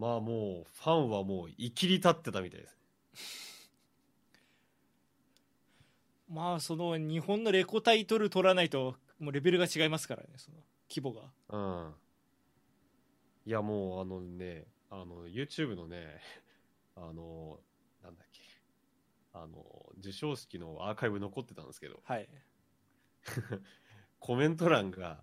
[0.00, 2.78] まあもうファンはもういきり立ってたみたいです。
[6.26, 11.30] まあその日本のレコタイトル取らないともうレベルが違いますからねその規模が。
[11.50, 11.58] う
[11.90, 11.94] ん。
[13.44, 16.22] いやもうあのねあの YouTube のね
[16.96, 17.60] あの
[18.02, 18.40] なんだっけ。
[19.34, 22.00] あの授賞式のアーカイブ残ってたんですけど。
[22.04, 22.26] はい。
[24.18, 25.22] コメント欄が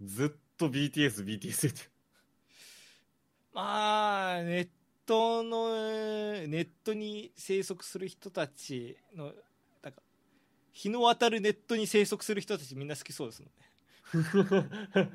[0.00, 1.95] ずっと BTS、BTS って。
[3.56, 4.68] まあネッ
[5.06, 9.32] トのネットに生息する人たちの
[9.82, 10.02] なんか
[10.72, 15.10] 日の当たるネットに生息する人たちみんな好きそうですもんね。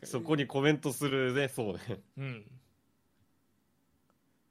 [0.04, 2.02] そこにコメントするね、そうね。
[2.18, 2.44] うん。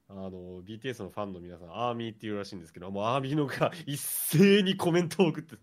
[0.10, 5.58] あの、BTS のファンの皆さん、アーミーっていうらしいんですけど、もうアーミーのが 一斉にコメントを送って、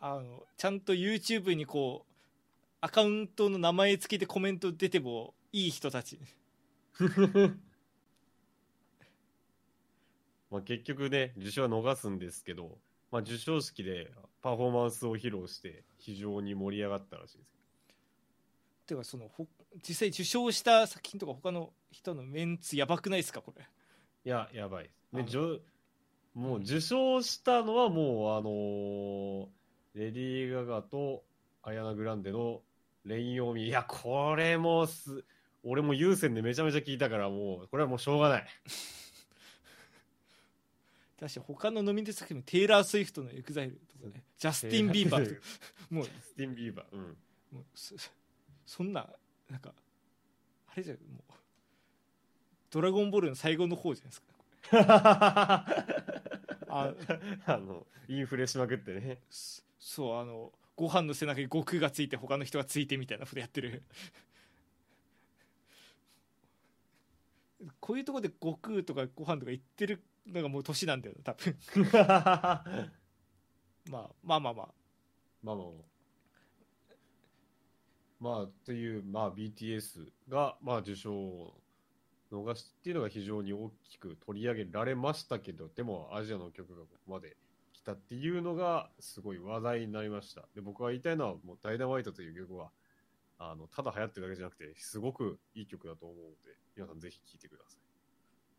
[0.00, 2.07] あのちゃんと YouTube にこう
[2.80, 6.18] アカウントの名前付けてコメント出てもいい人たち
[10.50, 12.78] まあ結局ね、受賞は逃すんですけど、
[13.10, 14.10] まあ授賞式で
[14.40, 17.58] パフォーマンスを披露して、非常に盛り上がったらしいです。
[18.86, 19.46] てかそのほ
[19.86, 23.62] 実際受賞した作品とか他の人のメンツやばくないですかこれ？
[24.24, 24.84] いや、やばい。
[24.84, 25.60] で、あのじょ
[26.34, 29.48] もう受賞したのはもう、あのー
[29.94, 31.24] レディー・ガガと
[31.62, 32.62] アリアナ・グランデの
[33.04, 33.66] Rain On Me。
[33.68, 35.24] いや、これもす、
[35.62, 38.46] 俺も有線でめちゃめちゃ聞いたから、もう、これはもうしょうがない。
[41.20, 45.40] だし他のノミネート作品もテイラー・スウィフトのエグザイルとかね ジャスティン・ビーバーとか
[45.90, 46.86] もうスティン・ビーバー。
[46.92, 47.16] うん。
[47.50, 47.96] もうそ
[48.64, 49.08] そんな
[49.50, 49.74] なんか
[50.68, 51.32] あれじゃんもう
[52.70, 54.28] 「ドラゴンボール」の最後の方じゃないですか
[56.70, 56.94] あ
[57.46, 59.22] あの、インフレしまくってね。
[59.30, 63.82] そそうあのご飯の背中に悟空がついて他の人がついてみたいなことやってる。
[67.80, 71.58] こういうとこで悟空とかご飯とか言ってるのがもう年なんだよな多分。
[73.90, 74.62] ままあまあまあ。
[74.62, 74.66] まああ
[75.42, 75.88] まあまあ。
[78.20, 81.60] まあ、という、まあ、BTS が、まあ、受賞を
[82.32, 87.36] 逃しっていうのが非常に大きく取り上げられましたけど、でも、アジアの曲がここまで
[87.88, 90.42] 来たっていうのが、すごい話題になりました。
[90.54, 92.70] で、僕が言いたいのは、もう、ダイナマイトという曲は、
[93.38, 97.80] あの、ただ流行ってるだけじゃなくて、すごくいい曲だと思うので、皆さんぜひ聴いてください。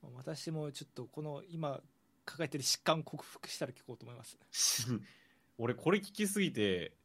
[0.02, 1.82] まあ私もちょっとこの今
[2.26, 4.38] 抱えてる疾患克服したら聞こうと思います
[5.60, 6.96] 俺、これ聞きすぎて、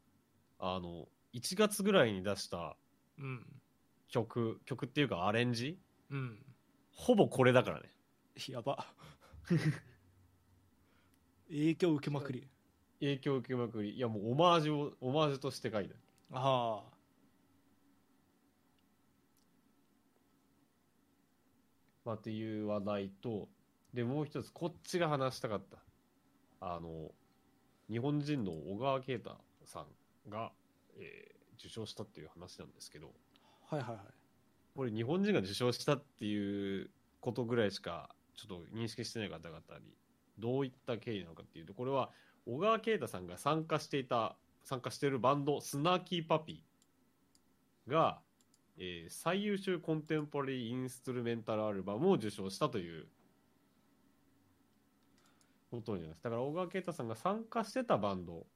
[0.60, 2.76] あの、1月ぐらいに出した
[3.18, 3.60] うん
[4.08, 5.78] 曲、曲っていうかアレンジ？
[6.10, 6.38] うん
[6.92, 7.90] ほぼこれだからね。
[8.48, 8.86] やば
[11.48, 12.48] 影響受けまくり
[13.00, 13.90] 影響を受けまくり。
[13.90, 16.00] いや、もうオマージュを、オマージュとして書いてある。
[16.32, 16.94] ああ
[22.04, 23.48] まあ、っていう話題と、
[23.92, 25.78] で、もう一つ、こっちが話したかった。
[26.60, 27.10] あの、
[27.90, 30.52] 日本人の小川慶太さんが、
[30.96, 33.12] えー受賞したっていう話なんですけど、
[33.70, 33.98] はいはいはい
[34.76, 39.94] これ日本人が受賞したっていうことぐらいしかちょっと認識してない方々に
[40.38, 42.10] どういった経緯なのかっていうとこれは
[42.46, 48.20] 小川慶太さんが参加していた参加しているバンドスナーキーパピーが、
[48.78, 53.06] えー最優秀コンテンポラリーインストゥルメンタルアルバムを受賞したという
[55.70, 56.22] ことになります。
[56.22, 58.46] だから小川慶太さんが参加してたバンド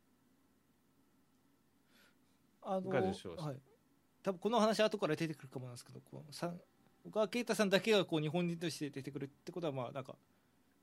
[2.63, 3.57] あのが受賞したはい、
[4.23, 10.17] 多分この話後から出てくるかもなんですけどこの小川慶太さんだけがこう日本人として出てくるってことはまあなんか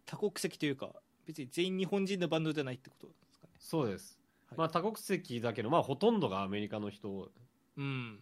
[0.06, 0.92] 多国籍というか
[1.26, 3.54] 別に全員日本人のバンドじゃないってことですかね。
[3.60, 4.58] そうです、はい。
[4.60, 7.32] まあ多国籍だけどまあほとんどがアメリカの人。
[7.78, 8.20] うん。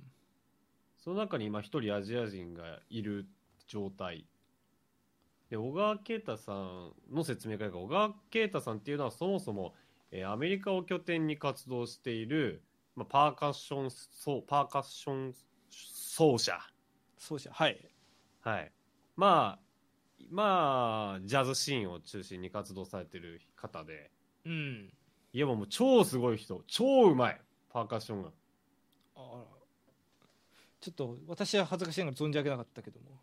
[0.98, 3.28] その中に今一人アジア人がいる
[3.68, 4.26] 状態。
[5.50, 9.76] で、小川慶太さんの説明会が、小川慶太さんっていうのはそもそも、
[10.12, 12.64] えーアメリカを拠点に活動している、
[12.96, 15.34] まあ、パーカッション、そう、パーカッション
[15.70, 16.58] 奏者。
[17.18, 17.78] そうじゃはい。
[18.42, 18.72] はい。
[19.16, 19.63] まあ、
[20.30, 24.12] まあ、ジャズシーンを中心に活動されてる方で、
[24.46, 24.94] うん。
[25.34, 28.30] いやもう超すごい人、超うまい、パーカッションが。
[29.16, 29.26] あら
[30.82, 33.22] ちょっと私は恥ずかしいのが存じ上げなかったけども。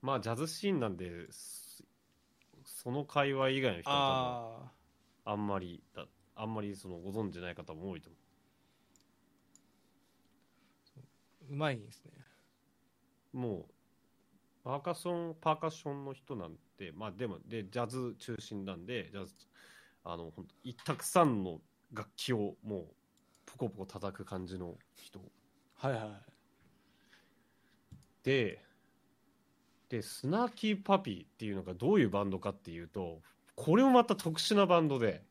[0.00, 1.84] まあ、ジャズシーンなんで、す
[2.64, 4.72] その界隈以外の人は
[5.24, 8.22] あんまりだ、あんまりそのご存知ない方も多いと思あ
[11.50, 12.12] うまいんですね。
[13.34, 13.38] う。
[13.38, 13.72] もう、
[14.68, 19.32] パーカッション、パーカッションの人なんて、まあでも、で、ジャズ中心なんで、ジャズ、
[20.04, 22.86] あの、本当いたくさんの楽器をもう、
[23.46, 25.20] ポコポコ叩く感じの人。
[25.76, 26.20] はいは
[27.94, 27.96] い。
[28.22, 28.62] で、
[29.88, 33.22] で、スナーキーパピーっていうのがどういうバンドかっていうと、
[33.54, 35.24] これもまた特殊なバンドで、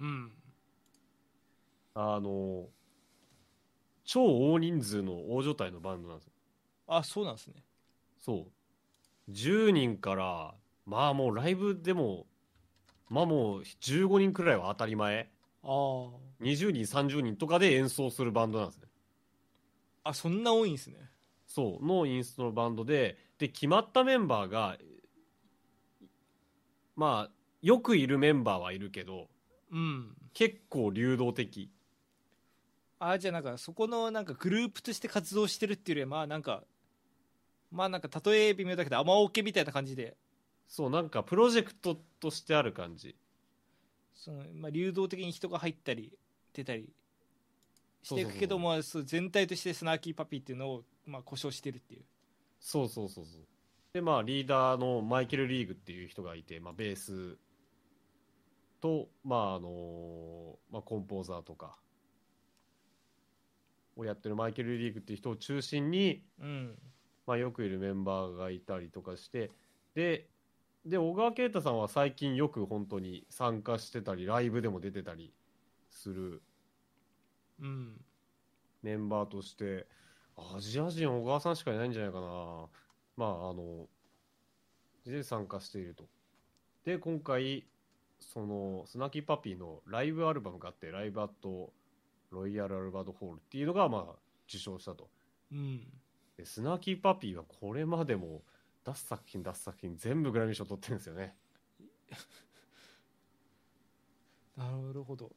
[0.00, 0.32] うん。
[1.94, 2.66] あの、
[4.02, 6.32] 超大人数の大所帯のバンドなんですよ。
[6.88, 7.62] あそうなんですね。
[8.18, 8.59] そう。
[9.30, 10.54] 10人から、
[10.86, 12.26] まあもうライブでも、
[13.08, 15.30] まあもう15人くらいは当たり前。
[15.62, 15.66] あ
[16.40, 18.88] 20人、30人とかで演奏するバンドなんですね。
[20.04, 20.96] ああそんな多いんですね
[21.46, 24.78] そう、のインストのバンドで、で、決まったメンバーが、
[26.96, 29.28] まあ、よくいるメンバーはいるけど、
[29.70, 31.70] うん結構流動的。
[32.98, 36.62] あじゃあなんかそこのなんかグループとして活動してるっていうよりはまあなんか
[37.70, 40.16] まあなんか例え微妙だけど雨オケみたいな感じで
[40.70, 43.16] そう、なんかプロジェクトとしてある感じ。
[44.14, 46.12] その、まあ、流動的に人が入ったり
[46.52, 46.92] 出たり
[48.02, 52.02] していくけどそうもそう全体としてスナーキーパピーっていうのを、まあ、故障してるっていう
[52.60, 53.42] そうそうそうそう。
[53.92, 57.36] で、まあ、リーダーのマイケル・リーグっていう人がいて、まあ、ベース
[58.80, 61.76] と、まあ、あの、まあ、コンポーザーとか
[63.96, 66.78] をやってるマイケル・リーグっていう人を中心に、うん
[67.26, 69.50] まあ、よくいるメンバーがいたりとかして
[69.94, 70.26] で
[70.84, 75.32] で小川慶太さんは最近よく本当に参加してたりライブでも出てたり
[75.90, 76.42] する
[77.60, 78.00] うん。
[78.82, 79.86] メンバーとして
[80.36, 82.26] アジア人小川さんしかいないんじゃないかな。
[83.16, 83.86] まああの
[85.04, 86.04] で参加していると。
[86.84, 87.66] で今回
[88.18, 91.72] そのスナキーパピーのライブアルバムがあってライブアット
[92.30, 94.14] ロイヤルアルバートホールっていうのがまあ
[94.48, 95.08] 受賞したと。
[95.52, 95.99] うん
[96.40, 98.42] でスナーキーパピーはこれまでも
[98.84, 101.36] 出す作品出す作品全部グラミー賞取ってるんですよね。
[104.56, 105.36] なるほど。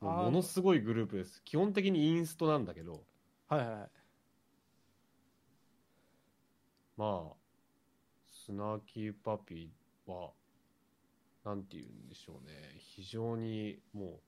[0.00, 1.42] ものすごいグループです。
[1.42, 3.04] 基本的にインストなんだけど。
[3.48, 3.90] はいはいはい。
[6.96, 7.36] まあ
[8.28, 10.32] スナーキーパピーは
[11.44, 12.76] なんて言うんでしょうね。
[12.78, 14.22] 非常にも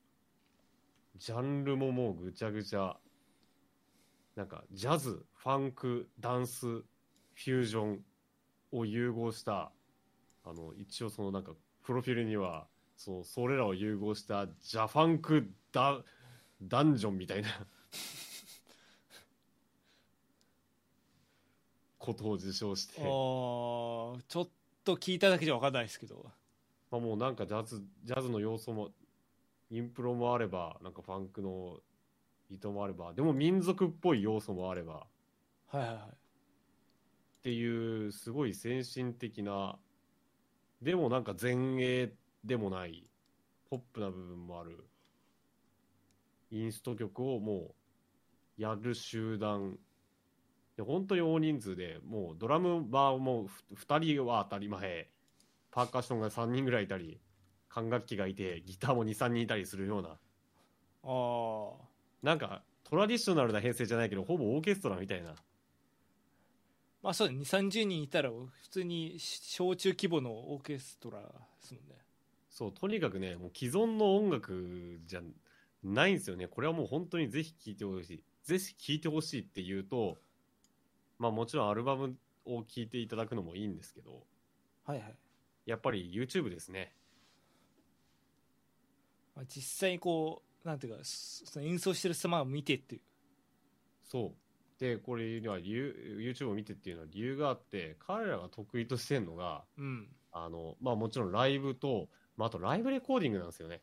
[1.14, 2.99] うジャンルももうぐちゃぐちゃ
[4.37, 8.05] なんかジャズファンクダンスフュージョン
[8.72, 9.72] を融合した
[10.45, 12.66] あの一応そのなんかプロフィールには
[12.97, 16.03] そうそれらを融合したジャファンクダ
[16.62, 17.49] ダンジョンみたいな
[21.99, 23.01] ことを受賞して。
[23.01, 24.49] あーちょっ
[24.84, 26.30] と聞いただけじゃ分かんないですけど。
[26.91, 28.93] まあ、もうなんかジャズジャズの要素も
[29.70, 31.80] インプロもあればなんかファンクの
[32.49, 35.07] 糸もあればでも民族っぽい要素もあれば。
[35.68, 35.97] はいはいはい。
[36.03, 36.09] っ
[37.42, 39.78] ていうすごい先進的な
[40.82, 42.12] でもなんか前衛
[42.44, 43.07] でもない
[43.70, 44.86] ポップな部分もある
[46.51, 47.74] インスト曲をも
[48.59, 49.78] うやる集団。
[50.76, 55.09] で本当に大人数でもうドラムバーも2人は当たり前。
[55.70, 57.20] パーカッションが3人ぐらいいたり
[57.68, 60.09] 管楽器がいてギターも23人いたりするような。
[60.09, 60.16] あ
[61.05, 61.86] あ
[62.23, 65.35] なんかトラディショナルな編成じゃないけどほぼオーケストラみたいな。
[67.03, 71.27] まあそうだ2 3 0人いたら普通に小中規模のオーケストラで
[71.61, 71.97] すもんね。
[72.51, 75.21] そうとにかくねもう既存の音楽じゃ
[75.85, 76.49] ないんですよね。
[76.49, 78.23] これはもう本当にぜひ聴いてほしい。
[78.45, 80.17] ぜひ聴いてほしいっていうと
[81.19, 84.23] まあもちろんアルバムを聴いていただくのもいいんですけど
[84.85, 85.14] はいはい、
[85.67, 86.93] やっぱり YouTube ですね。
[89.35, 93.01] まあ、実際にこうなんていうかそその演奏してる様を見てっていう。
[94.03, 94.81] そう。
[94.81, 100.09] でこれには理由 YouTube を見てっていうのは理由があって彼らが得意としてるのがうん。
[100.33, 103.81] あのまあもちろんライブと、まあ、あとライブレコーディングなんですよね。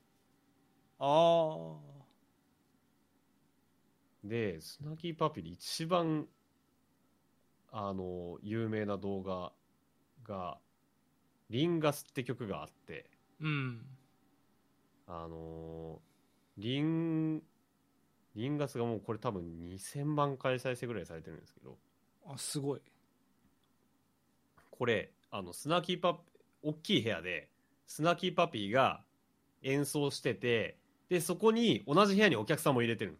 [0.99, 1.77] あ
[4.23, 6.27] でスナキーパピーで一番
[7.71, 9.51] あの有名な動画
[10.23, 10.59] が
[11.49, 13.09] 「リンガス」って曲があって
[13.41, 13.85] あうん。
[15.07, 16.01] あの
[16.57, 17.41] リン
[18.35, 21.77] リンガスがもうこれ多分2000万回再生ぐらいされてるんですけど
[22.27, 22.81] あすごい。
[24.71, 26.17] これあのスナキーパ
[26.63, 27.49] 大きい部屋で
[27.85, 29.03] スナキーパピーが
[29.61, 30.77] 演奏してて
[31.09, 33.17] でそこに同じ部屋にお客さんも入れてる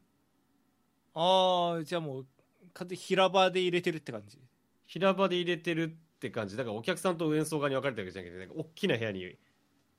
[1.14, 2.26] ああじゃあもう
[2.74, 4.40] 完全に平場で入れてるって感じ。
[4.86, 6.58] 平場で入れてるって感じ。
[6.58, 9.38] だからお客さんと演奏側に分かれてるわけじゃなくてなんか大きな部屋に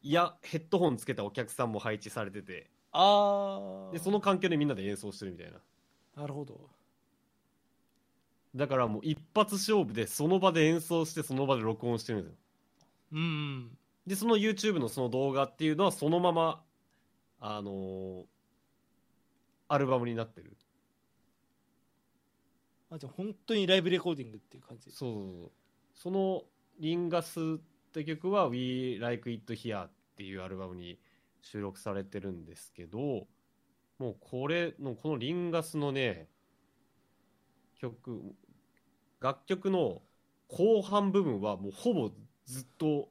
[0.03, 5.59] いやヘッドホンつけたお客さんも配置されててああでその環境でみんなで演奏してるみたいな。
[6.17, 6.71] なるほど。
[8.55, 12.39] だからもう一発勝負でその場で演奏してその場で録音してるんですよ。
[13.13, 13.79] うんうん。
[14.07, 16.63] でその YouTube のその動画っていうのはそのまま
[17.41, 18.25] あのー
[19.67, 20.57] アルバムになってる。
[22.91, 24.93] あじゃあ本当にライブレコーディングっていう感じ。
[24.93, 25.51] そう。
[25.95, 26.45] その
[26.79, 30.99] 「リンガス」って曲は「We Like It Here」っていうアルバムに
[31.45, 33.27] 収録されてるんですけど
[33.99, 36.29] もうこれのこの「リンガス」のね
[37.77, 38.35] 曲
[39.21, 40.03] 楽曲の
[40.49, 42.11] 後半部分はもうほぼ
[42.47, 43.11] ずっと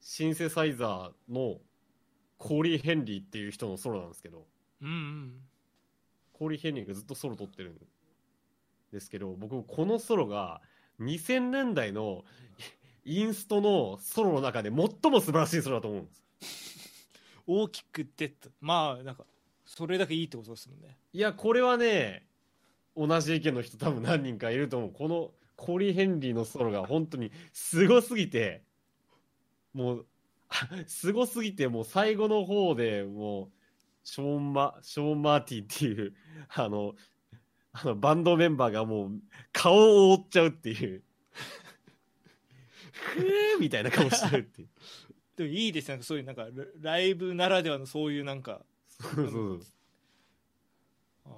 [0.00, 1.60] シンセサイザーの
[2.38, 4.46] コーリー・ヘンリーっていう人のソロなんですけど
[4.80, 5.40] うんうん
[6.32, 7.78] コーリー・ヘンリーがずっとソロ取ってるん
[8.92, 10.62] ですけど僕このソロが
[11.00, 12.24] 2000年代の
[13.04, 16.22] インストのソロの中で最も素晴らしいソロだと思うんです。
[17.46, 19.24] 大きく出たまあなんか
[19.64, 20.96] それだけいいってことですもんね。
[21.12, 22.26] いやこれはね
[22.96, 24.92] 同じ意見の人多分何人かいると思う。
[24.92, 28.62] このコーリー・ヘンリーのソロが本当にすごすぎて
[29.72, 30.06] もう
[30.86, 33.50] すごすぎてもう最後の方でもう
[34.04, 36.14] ショーンマショーン・マーティっていう
[36.54, 36.94] あの
[37.72, 39.20] あのバンドメンバーがもう
[39.52, 41.02] 顔を覆っちゃうっていう。
[42.92, 44.68] ふーみたいな顔してるっていう
[45.36, 45.94] でもいいですね。
[45.94, 46.44] なんかそういうなんか
[46.80, 48.62] ラライブならではのそういうなんか。
[48.88, 49.60] そうそう
[51.26, 51.30] あ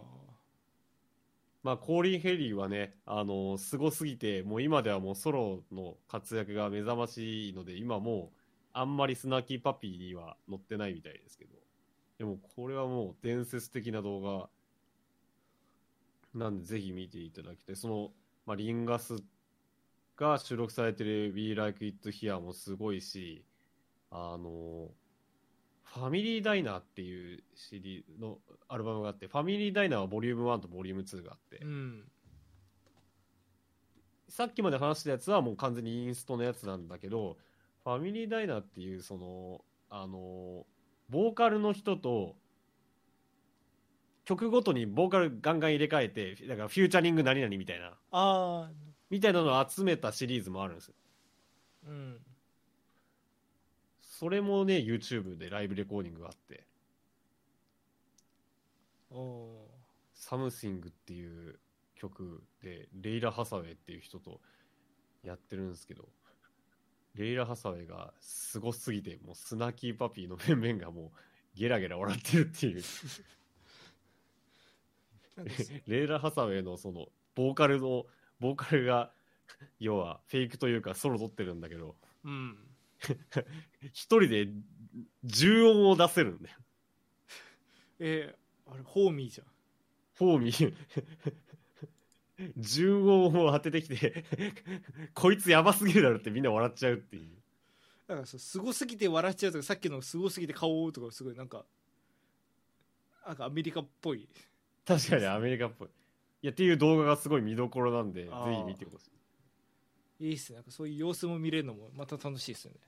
[1.64, 8.38] まあ、コーリン・ヘリーはね、あのすごすぎて、もう今ではもうソロの活躍が目覚ましいので、今もう、
[8.72, 11.50] あんまりスナーキーパピーには載ってないみたいですけど、
[12.18, 14.48] でもこれはもう伝説的な動画。
[16.34, 17.76] なんで、ぜひ見ていただきたい。
[17.76, 18.12] その、
[18.46, 19.16] まあ、リンガス
[20.16, 23.44] が収録されてる We Like It Here もすごいし、
[24.10, 24.88] あの
[25.94, 28.38] ファミリーダイナーっていう CD の
[28.68, 32.04] アルバムがあって、ファミリーダイナーはボリューム1とボリューム2があって、うん。
[34.28, 37.38] さっきまで話したやつはもう完全にインストのやつなんだけど、
[37.84, 40.66] ファミリーダイナーっていうその、あの、
[41.08, 42.36] ボーカルの人と、
[44.26, 48.70] 曲ごとにボーカルガンガン入れ替えて、だから featuring 何々みたいな、ああ
[49.08, 50.94] みたいなのを集めたシリーズもあるんですよ。
[51.86, 52.20] うん
[54.18, 56.64] それもね、YouTube でライブレコーディングがあって、
[59.12, 59.70] おお
[60.12, 61.60] Something っていう
[61.94, 64.40] 曲で、レイラ・ハサウェイっていう人と
[65.22, 66.08] やってるんですけど、
[67.14, 71.18] レイラ・ハサウェイがすごすぎて、もう Snarky Puppy の面々がもう
[71.54, 72.82] ゲラゲラ笑ってるっていう、
[75.86, 77.06] レイラ・ハサウェイのその、
[77.36, 78.04] ボーカルの、
[78.40, 79.14] ボーカルが、
[79.78, 81.94] 要はフェイクというかソロ取ってるんだけど、
[82.24, 82.67] うん
[83.92, 84.48] 一人で
[85.24, 86.56] 重音を出せるんだよ。
[88.00, 89.46] えー、あれホーミーじゃん
[90.14, 90.74] フォーミー、
[92.56, 94.24] 重音を当ててきて、
[95.14, 97.30] こいつやばすぎるだろってみんな笑っちゃうっていう。
[98.08, 101.64] だからそうすごすぎて笑っちゃうとかさっきのすごすぎて顔とかすごいなんか
[103.26, 104.28] なんかアメリカっぽい
[104.86, 105.88] 確かにアメリカっぽい。
[106.40, 109.10] いや、っていう動画がすごい見どころなんで、ぜひ見てほしい。
[110.20, 112.78] いいっすねなんかそういう様子も見れるのもまた楽しいっすよね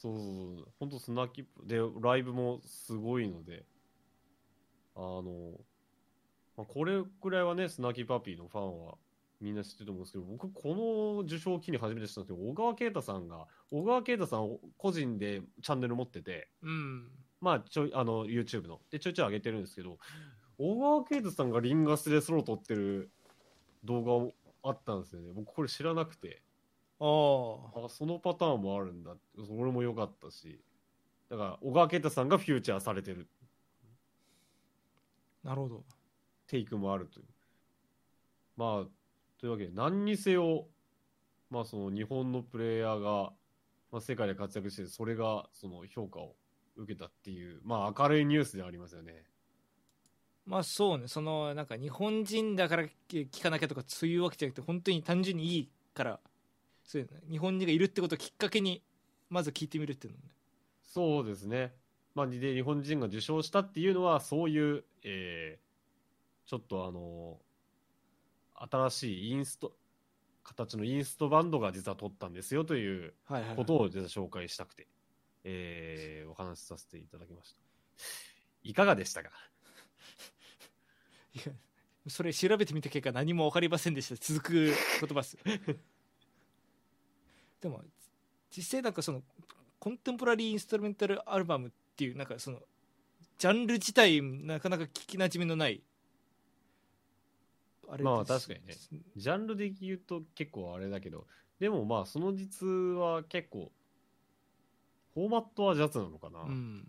[0.00, 0.24] そうそう
[0.56, 0.68] そう。
[0.80, 3.64] ほんとスナキップで、ライブもすごいので、
[4.96, 5.52] あの、
[6.56, 8.94] まあ、これくらいはね、スナキパピーのファンは
[9.42, 17.10] みんな知ってると思うんですけど、僕、この受賞を機に初めて知ったんですけど、小川慶太さんが、小川慶太さん個人でチャンネル持ってて、うん
[17.42, 18.80] まあ、ちょい、あの、YouTube の。
[18.90, 19.98] で、ちょいちょい上げてるんですけど、
[20.56, 23.10] 小川慶太さんがリンガスでソロ撮ってる
[23.84, 24.32] 動画も
[24.62, 25.30] あったんですよね。
[25.34, 26.42] 僕これ知らなくて、
[27.00, 29.16] あああ、そのパターンもあるんだ。
[29.36, 30.60] それも良かったし。
[31.30, 33.28] だから、小川慶太さんがフューチャーされてる
[35.42, 35.84] なるほど
[36.46, 37.26] テイクもあるという。
[38.56, 40.66] まあ、というわけで、何にせよ、
[41.50, 43.32] まあ、その日本のプレイヤーが、
[43.90, 46.36] まあ、世界で活躍して、それが、その評価を
[46.76, 49.24] 受けたっていう、まあ、明るいニュースではありますよね。
[50.46, 56.20] まあそうねそのなんか日本人だから聞かなきゃとかそういうわけじゃなくて本当に単純にいいから
[56.90, 58.82] そういうの日本人がいるってことをきっかけに
[59.28, 60.30] まず聞いてみるっていうのもね。
[60.82, 61.72] そうですね。
[62.16, 67.38] まあ、で、日本人が受賞したっていうのは、そういう、えー、ちょっとあの
[68.68, 69.72] 新しいインスト、
[70.42, 73.14] 形のインストバンドが実は撮ったんですよという
[73.54, 74.88] ことを実は紹介したくて、
[75.44, 77.58] えーお話しさせていただきました。
[78.64, 79.30] いかがでしたか？
[81.34, 81.52] いや
[82.08, 84.16] それ調べてみた結果何も分かりませんでした。
[84.16, 84.74] 続く言
[85.10, 85.38] 葉っす
[87.60, 87.82] でも
[88.56, 89.22] 実際なんかその
[89.78, 92.58] コンテンポラリーインストルメンタルアルバムっていうなんかその
[93.38, 95.82] ジャンル自体なかなか聞きなじみのない
[97.88, 101.26] あまあです確かにねジャンルで言うと結構あれだけど、
[101.58, 103.72] でもまあその実は結構、
[105.14, 106.40] フォーマットはジャズなのかな。
[106.42, 106.88] うん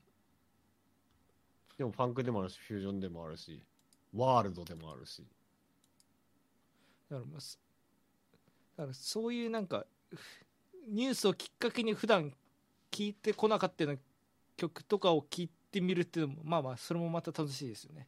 [1.78, 3.64] でもファンクでもあるし、フュージョンでもあるし、
[4.16, 5.26] ワールドでもあるし。
[7.10, 7.60] だからまあす
[8.78, 9.86] だからそういうなんか
[10.88, 12.34] ニュースをきっかけに普段
[12.92, 14.00] 聞いてこなかったような
[14.58, 18.08] 曲とかを聞いてみるっていうのもまあまあそれもまた楽しいですよね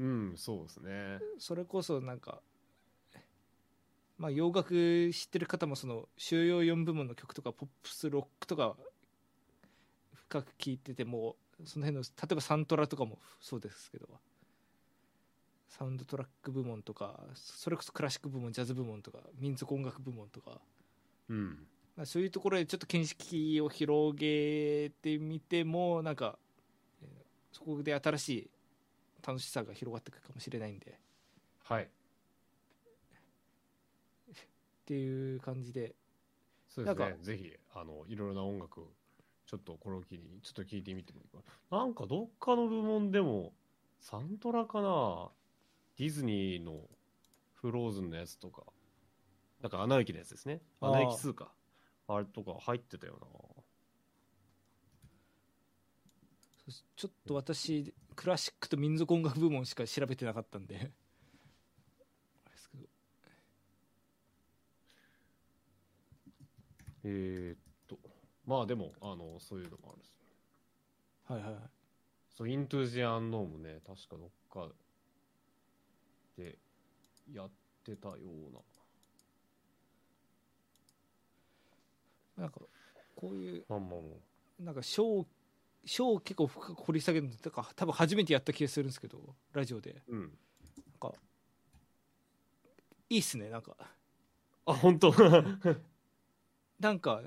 [0.00, 1.18] うん、そうですね。
[1.38, 2.40] それこそなんか
[4.16, 8.76] まあ洋楽知ってる方もその収容4部門の曲とかポップスロックとか
[10.14, 14.08] 深く聞いててもその辺の例えばサントラとかもそうですけど
[15.68, 20.60] サウンドトラック部門とかそれこそクラシック部門ジャズ部門とか民族音楽部門とか
[21.28, 21.66] うん。
[21.98, 26.38] まあそういうところでちょっと見識を広げてみてもなんか
[27.02, 27.08] えー
[27.50, 28.50] そこで新しい
[29.26, 30.96] 楽しさが広がっていくかもしれないんで
[31.64, 31.82] はい。
[31.82, 31.86] っ
[34.86, 35.94] ていう感じで
[36.68, 37.24] そうですねなんか。
[37.24, 38.92] ぜひ、あの、いろいろな音楽を、
[39.46, 41.38] ちょっとこれを機に、ちょっと聞いてみてもいいか
[41.70, 41.78] な。
[41.78, 43.52] なんかどっかの部門でも、
[44.00, 45.30] サントラかな？
[45.96, 46.88] ディズニーの
[47.54, 48.62] フローズンのやつとか、
[49.60, 50.60] なんかアナ雪のやつですね。
[50.80, 51.52] アナ雪2か。
[52.08, 53.26] あれとか入ってたよな。
[56.96, 62.84] ちょっと私、クラシックと民族音楽部門しか調べてなかったんであれですけど。
[67.04, 67.98] え、っと、
[68.46, 70.12] まあでも、あの、そういうのもあるし、
[71.26, 71.70] はいはい。
[72.36, 74.68] そう、イントゥージアンノームね、確かどっか
[76.36, 76.58] で
[77.32, 77.50] やっ
[77.84, 78.16] てたよ
[78.50, 78.60] うな。
[82.38, 82.60] なんか
[83.16, 83.64] こういう。
[84.60, 85.26] なんかショー
[85.84, 89.18] ショーを結構深く掘り下げるのとか多分初めてやった気がするんですけど
[89.52, 90.20] ラジオでうん。
[90.20, 90.30] なん
[91.00, 91.14] か
[93.08, 93.76] いいっすねなんか
[94.66, 95.14] あ、本当？
[96.78, 97.22] なんか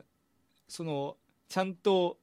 [0.68, 2.18] そのちゃんと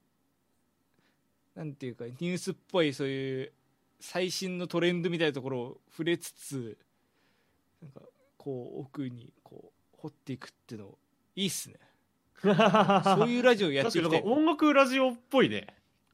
[1.54, 3.52] なんていうかニュースっぽいそういう
[4.00, 6.78] 最新のトレンドみたいなところを触れつつ
[7.82, 8.02] なんか
[8.36, 10.98] こう奥にこう掘っていくっていうの
[11.34, 11.76] いいっすね
[13.18, 15.66] そういうラジオやっていきたい確かになんか音楽ラジオっぽいね。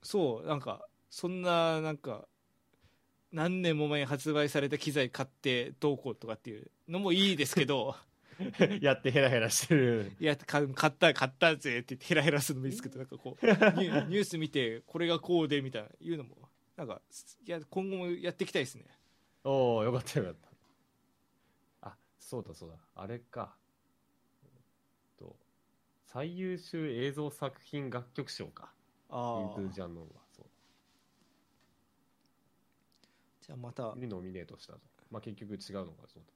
[0.02, 2.26] そうなんかそんななんか
[3.32, 7.96] 何年も前に発売された機材買ってどうこうとかっていうのもいいですけど
[8.80, 10.12] やってヘラヘラしてる。
[10.20, 16.36] いや買買った買ったぜって言ってヘラヘラするのもいいですけどなんかこう ニュニュース見てこれがこうでみたいないうのも
[16.76, 17.00] なんか
[17.46, 18.84] いや今後もやっていきたいですね
[19.44, 21.88] おおよかったよかった。
[21.90, 22.76] あ、そうだそうだ。
[22.94, 23.54] あれか。
[26.14, 28.72] えっと、最優秀映像作品楽曲賞か。
[29.10, 30.10] インああトゥジャンノンは。
[30.36, 30.46] そう。
[33.40, 34.80] じゃあまた、にノミネートしたと。
[35.10, 36.32] まあ結局違うのがそうだ。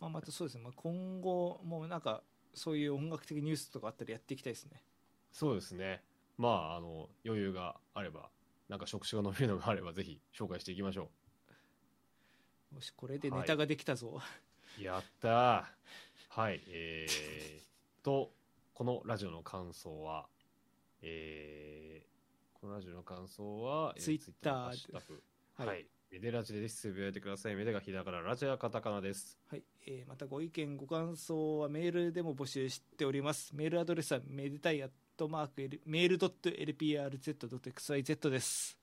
[0.00, 2.22] まあ、またそうですね、まあ、今後もなんか
[2.54, 4.82] そういう音楽的ニュースとかあったらやっていきたいですね
[5.30, 6.02] そうですね。
[6.38, 8.30] まあ、あの、余裕があれば、
[8.68, 11.10] なんか職種が伸びるのがあれば、ぜひ紹介していきましょ
[12.74, 14.20] よしこれでネタができたぞ、
[14.78, 14.82] う。
[14.82, 15.64] やったー。
[16.32, 16.62] はい。
[16.68, 18.30] えー、と、
[18.72, 20.26] このラジオの感想は、
[21.02, 25.22] えー、このラジオの感想は、えー Twitter Twitter のハッシュタグ
[25.56, 25.86] はいはい。
[26.12, 27.56] メデラジでつぶやいてください。
[27.56, 29.40] メデがひらがな、ラジオはカタカナです。
[29.48, 38.78] はいえーまたご意見ご感想はメールでも募集しておりますメールアドレスはめでたいアットマークメールドット LPRZ.xyz です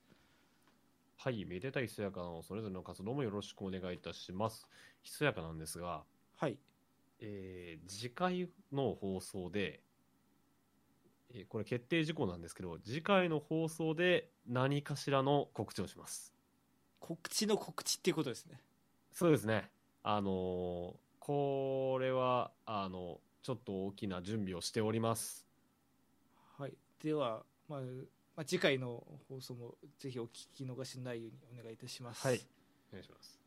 [1.15, 1.45] はい。
[1.45, 4.67] めでたいひそやかのそれぞれの活動もよろしくお願いいたします。
[5.01, 6.03] ひそやかなんですが、
[6.35, 6.57] はい
[7.19, 9.81] えー次回の放送で、
[11.31, 16.33] えーこれ決定事項なんですけど、次回の放送で何かしらの告知をします。
[16.99, 18.59] 告知の告知っていうことですね
[19.13, 19.69] そうですね。
[20.03, 25.45] あのーこれは、あの、ちょっと大きな準備をしております。
[26.57, 32.39] はいでは、まあまあ、次回の放送もぜひお聞き逃しないようにお願いいたします、はい
[32.91, 33.39] お願いします。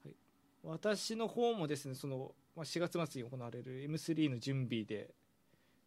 [0.63, 5.15] 私の方もですねその、まあ、4月末に行われる M3 の準備で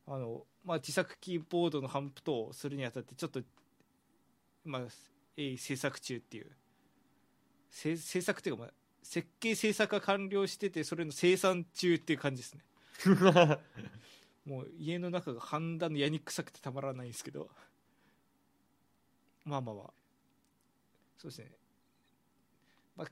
[0.08, 3.42] あの、まあ、自作キーボードの反布等をするにあたってちょっと、
[4.66, 4.82] まあ、
[5.38, 6.48] 制作中っていう。
[7.70, 12.64] せ制作っていうか、まあ、設計制作が完了しててそれの生産中っていう感じですね。
[14.44, 17.52] もう家の中が判断のやにくさくてたまらないんですけど。
[19.46, 19.94] まあまあまあ。
[21.20, 21.52] そうですね。
[22.96, 23.12] まあ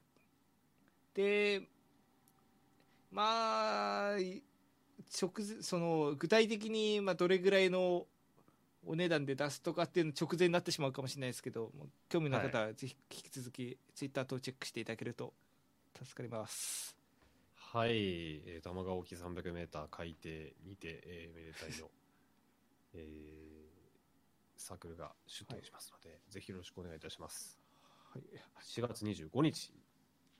[1.14, 1.70] で
[3.12, 4.43] まあい
[5.22, 8.05] 直前その具体的にまあどれぐらいの
[8.86, 11.72] お値段で出すとかっていうの直前になってしまうかもしれないですけど
[12.09, 15.34] 興味のある方はぜひ引き続きツイッター等チェックしていただけると
[16.03, 16.95] 助かります。
[17.74, 20.30] はい、えー、玉川沖 300m 海底
[20.66, 21.89] にて、えーめでたいの、
[22.95, 23.51] えー
[24.57, 27.57] サークルが出展しますので、ぜひよろしくお願いいたします。
[28.14, 28.24] はい。
[28.62, 29.74] 4月25日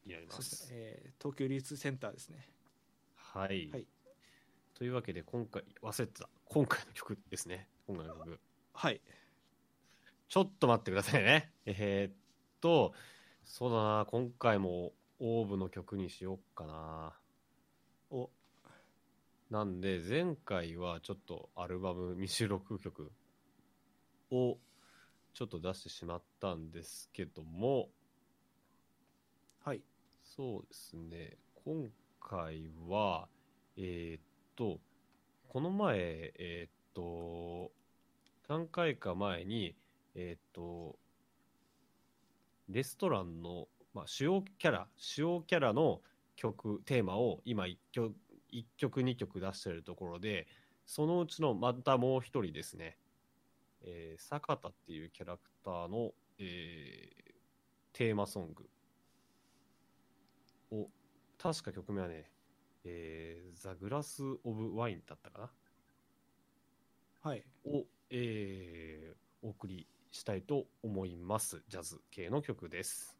[0.05, 0.41] になりま。
[0.41, 0.67] す。
[0.72, 2.49] えー東京流通センターですね
[3.34, 3.88] はい、はい。
[4.73, 7.69] というわけで、今回、忘れてた、今回の曲ですね。
[7.88, 8.39] 今回の曲。
[8.73, 9.01] はい。
[10.27, 11.53] ちょっと待ってくださいね。
[11.65, 12.15] えーっ
[12.59, 12.93] と、
[13.45, 17.13] そうだな、今回もオーブの曲にしよっかな。
[18.09, 18.29] お。
[19.49, 23.11] なんで、前回はちょっとアルバム未収録曲。
[24.32, 24.57] を
[25.34, 27.89] ちょっと出してしまったんですけども、
[29.63, 29.82] はい。
[30.23, 31.89] そうですね、今
[32.22, 33.28] 回は、
[33.76, 34.22] えーっ
[34.55, 34.80] と、
[35.49, 37.72] この前、えーっと、
[38.47, 39.76] 何回か前に、
[40.15, 40.97] えーっと、
[42.69, 46.01] レストランの、まあ、主要キャラ、主要キャラの
[46.36, 48.15] 曲、テーマを今1曲、
[48.49, 50.47] 一曲2曲出してるところで、
[50.86, 52.97] そのうちのまたもう一人ですね、
[53.82, 57.32] えー坂田っていうキャラクターの、えー
[57.93, 58.69] テーマソング
[60.72, 60.89] を、
[61.41, 62.29] 確か曲名はね、
[62.83, 65.49] えー、ザ・グラス・オブ・ワインだったかな？
[67.31, 67.43] はい。
[67.65, 71.63] を、えー、お送りしたいと思います。
[71.67, 73.17] ジャズ系の曲です。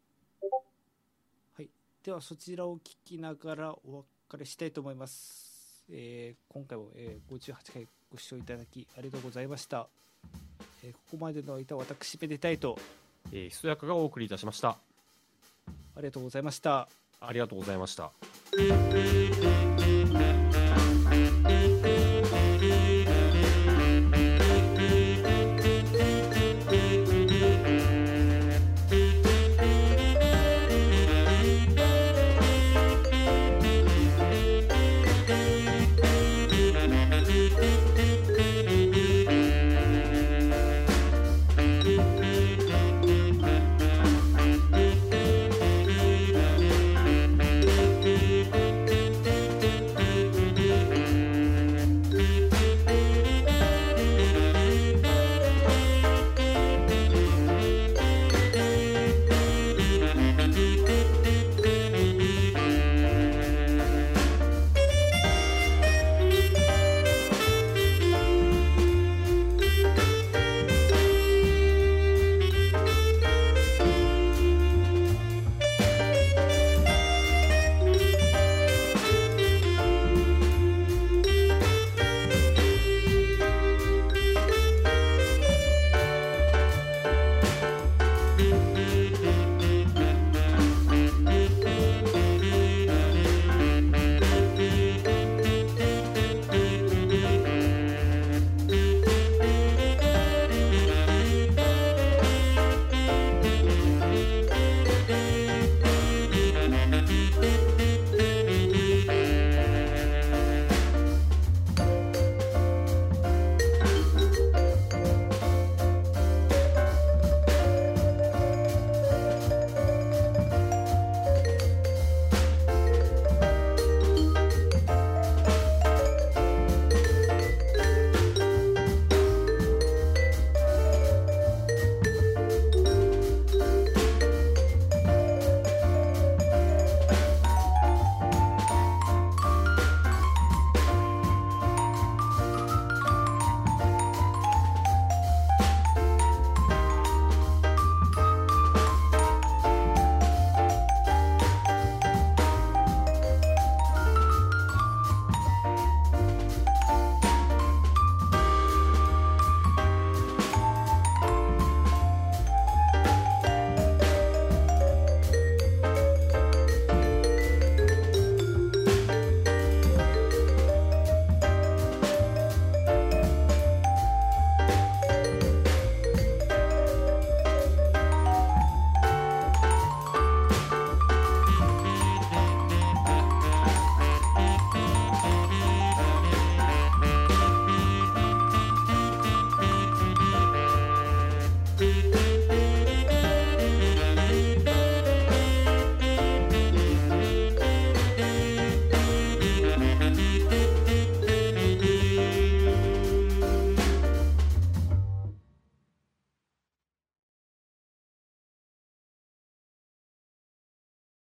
[1.58, 1.70] はい。
[2.04, 5.84] では、そちらを聴きながらお別れしたいと思います。
[5.90, 9.88] えー、今回も、えー、58回ご視聴いただきありがとうございました。
[10.84, 12.78] えー、ここまでのいた私、めでたいと。
[13.32, 14.70] えー、ひそやかがお送りいたしました。
[14.70, 14.78] あ
[15.98, 16.88] りがとうございました。
[17.22, 18.12] ありがとうございました。